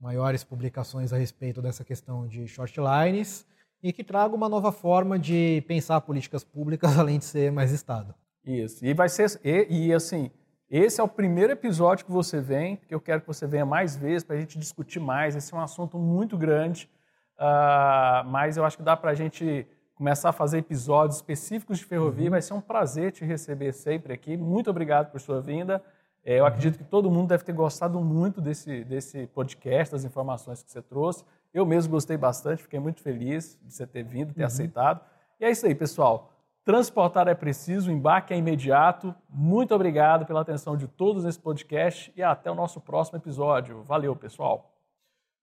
maiores 0.00 0.42
publicações 0.42 1.12
a 1.12 1.18
respeito 1.18 1.60
dessa 1.60 1.84
questão 1.84 2.26
de 2.26 2.48
short 2.48 2.80
lines 2.80 3.46
e 3.82 3.92
que 3.92 4.02
traga 4.02 4.34
uma 4.34 4.48
nova 4.48 4.72
forma 4.72 5.18
de 5.18 5.62
pensar 5.66 6.00
políticas 6.00 6.42
públicas 6.42 6.96
além 6.98 7.18
de 7.18 7.26
ser 7.26 7.52
mais 7.52 7.72
Estado. 7.72 8.14
Isso. 8.42 8.84
E 8.84 8.94
vai 8.94 9.08
ser 9.08 9.38
e, 9.44 9.88
e 9.88 9.92
assim, 9.92 10.30
esse 10.70 11.00
é 11.00 11.04
o 11.04 11.08
primeiro 11.08 11.52
episódio 11.52 12.04
que 12.04 12.12
você 12.12 12.40
vem, 12.40 12.76
que 12.76 12.94
eu 12.94 13.00
quero 13.00 13.20
que 13.20 13.26
você 13.26 13.44
venha 13.44 13.66
mais 13.66 13.96
vezes 13.96 14.22
para 14.22 14.36
a 14.36 14.38
gente 14.38 14.56
discutir 14.56 15.00
mais. 15.00 15.34
Esse 15.34 15.52
é 15.52 15.56
um 15.56 15.60
assunto 15.60 15.98
muito 15.98 16.38
grande. 16.38 16.88
Uh, 17.36 18.24
mas 18.26 18.56
eu 18.56 18.64
acho 18.64 18.76
que 18.76 18.82
dá 18.82 18.96
para 18.96 19.10
a 19.10 19.14
gente 19.14 19.66
começar 19.96 20.28
a 20.28 20.32
fazer 20.32 20.58
episódios 20.58 21.16
específicos 21.16 21.78
de 21.78 21.84
ferrovia. 21.84 22.26
Uhum. 22.26 22.30
Vai 22.30 22.42
ser 22.42 22.54
um 22.54 22.60
prazer 22.60 23.10
te 23.10 23.24
receber 23.24 23.72
sempre 23.72 24.12
aqui. 24.12 24.36
Muito 24.36 24.70
obrigado 24.70 25.10
por 25.10 25.20
sua 25.20 25.40
vinda. 25.40 25.82
É, 26.24 26.38
eu 26.38 26.42
uhum. 26.42 26.46
acredito 26.46 26.78
que 26.78 26.84
todo 26.84 27.10
mundo 27.10 27.28
deve 27.28 27.42
ter 27.42 27.52
gostado 27.52 28.00
muito 28.00 28.40
desse, 28.40 28.84
desse 28.84 29.26
podcast, 29.28 29.92
das 29.92 30.04
informações 30.04 30.62
que 30.62 30.70
você 30.70 30.80
trouxe. 30.80 31.24
Eu 31.52 31.66
mesmo 31.66 31.90
gostei 31.90 32.16
bastante, 32.16 32.62
fiquei 32.62 32.78
muito 32.78 33.00
feliz 33.00 33.58
de 33.62 33.74
você 33.74 33.86
ter 33.86 34.04
vindo, 34.04 34.32
ter 34.32 34.42
uhum. 34.42 34.46
aceitado. 34.46 35.00
E 35.40 35.44
é 35.44 35.50
isso 35.50 35.66
aí, 35.66 35.74
pessoal. 35.74 36.30
Transportar 36.70 37.26
é 37.26 37.34
preciso, 37.34 37.90
embarque 37.90 38.32
é 38.32 38.36
imediato. 38.36 39.12
Muito 39.28 39.74
obrigado 39.74 40.24
pela 40.24 40.42
atenção 40.42 40.76
de 40.76 40.86
todos 40.86 41.24
nesse 41.24 41.40
podcast 41.40 42.12
e 42.14 42.22
até 42.22 42.48
o 42.48 42.54
nosso 42.54 42.80
próximo 42.80 43.18
episódio. 43.18 43.82
Valeu, 43.82 44.14
pessoal. 44.14 44.72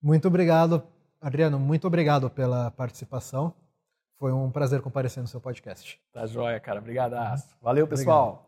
Muito 0.02 0.30
obrigado 0.30 0.82
Adriano, 1.20 1.60
muito 1.60 1.86
obrigado 1.86 2.30
pela 2.30 2.72
participação. 2.72 3.54
Foi 4.18 4.32
um 4.32 4.50
prazer 4.50 4.82
comparecer 4.82 5.22
no 5.22 5.28
seu 5.28 5.42
podcast. 5.42 6.00
Tá 6.14 6.26
joia, 6.26 6.60
cara. 6.62 6.80
Obrigado. 6.80 7.14
Valeu, 7.62 7.86
pessoal. 7.88 8.28
Obrigado. 8.30 8.47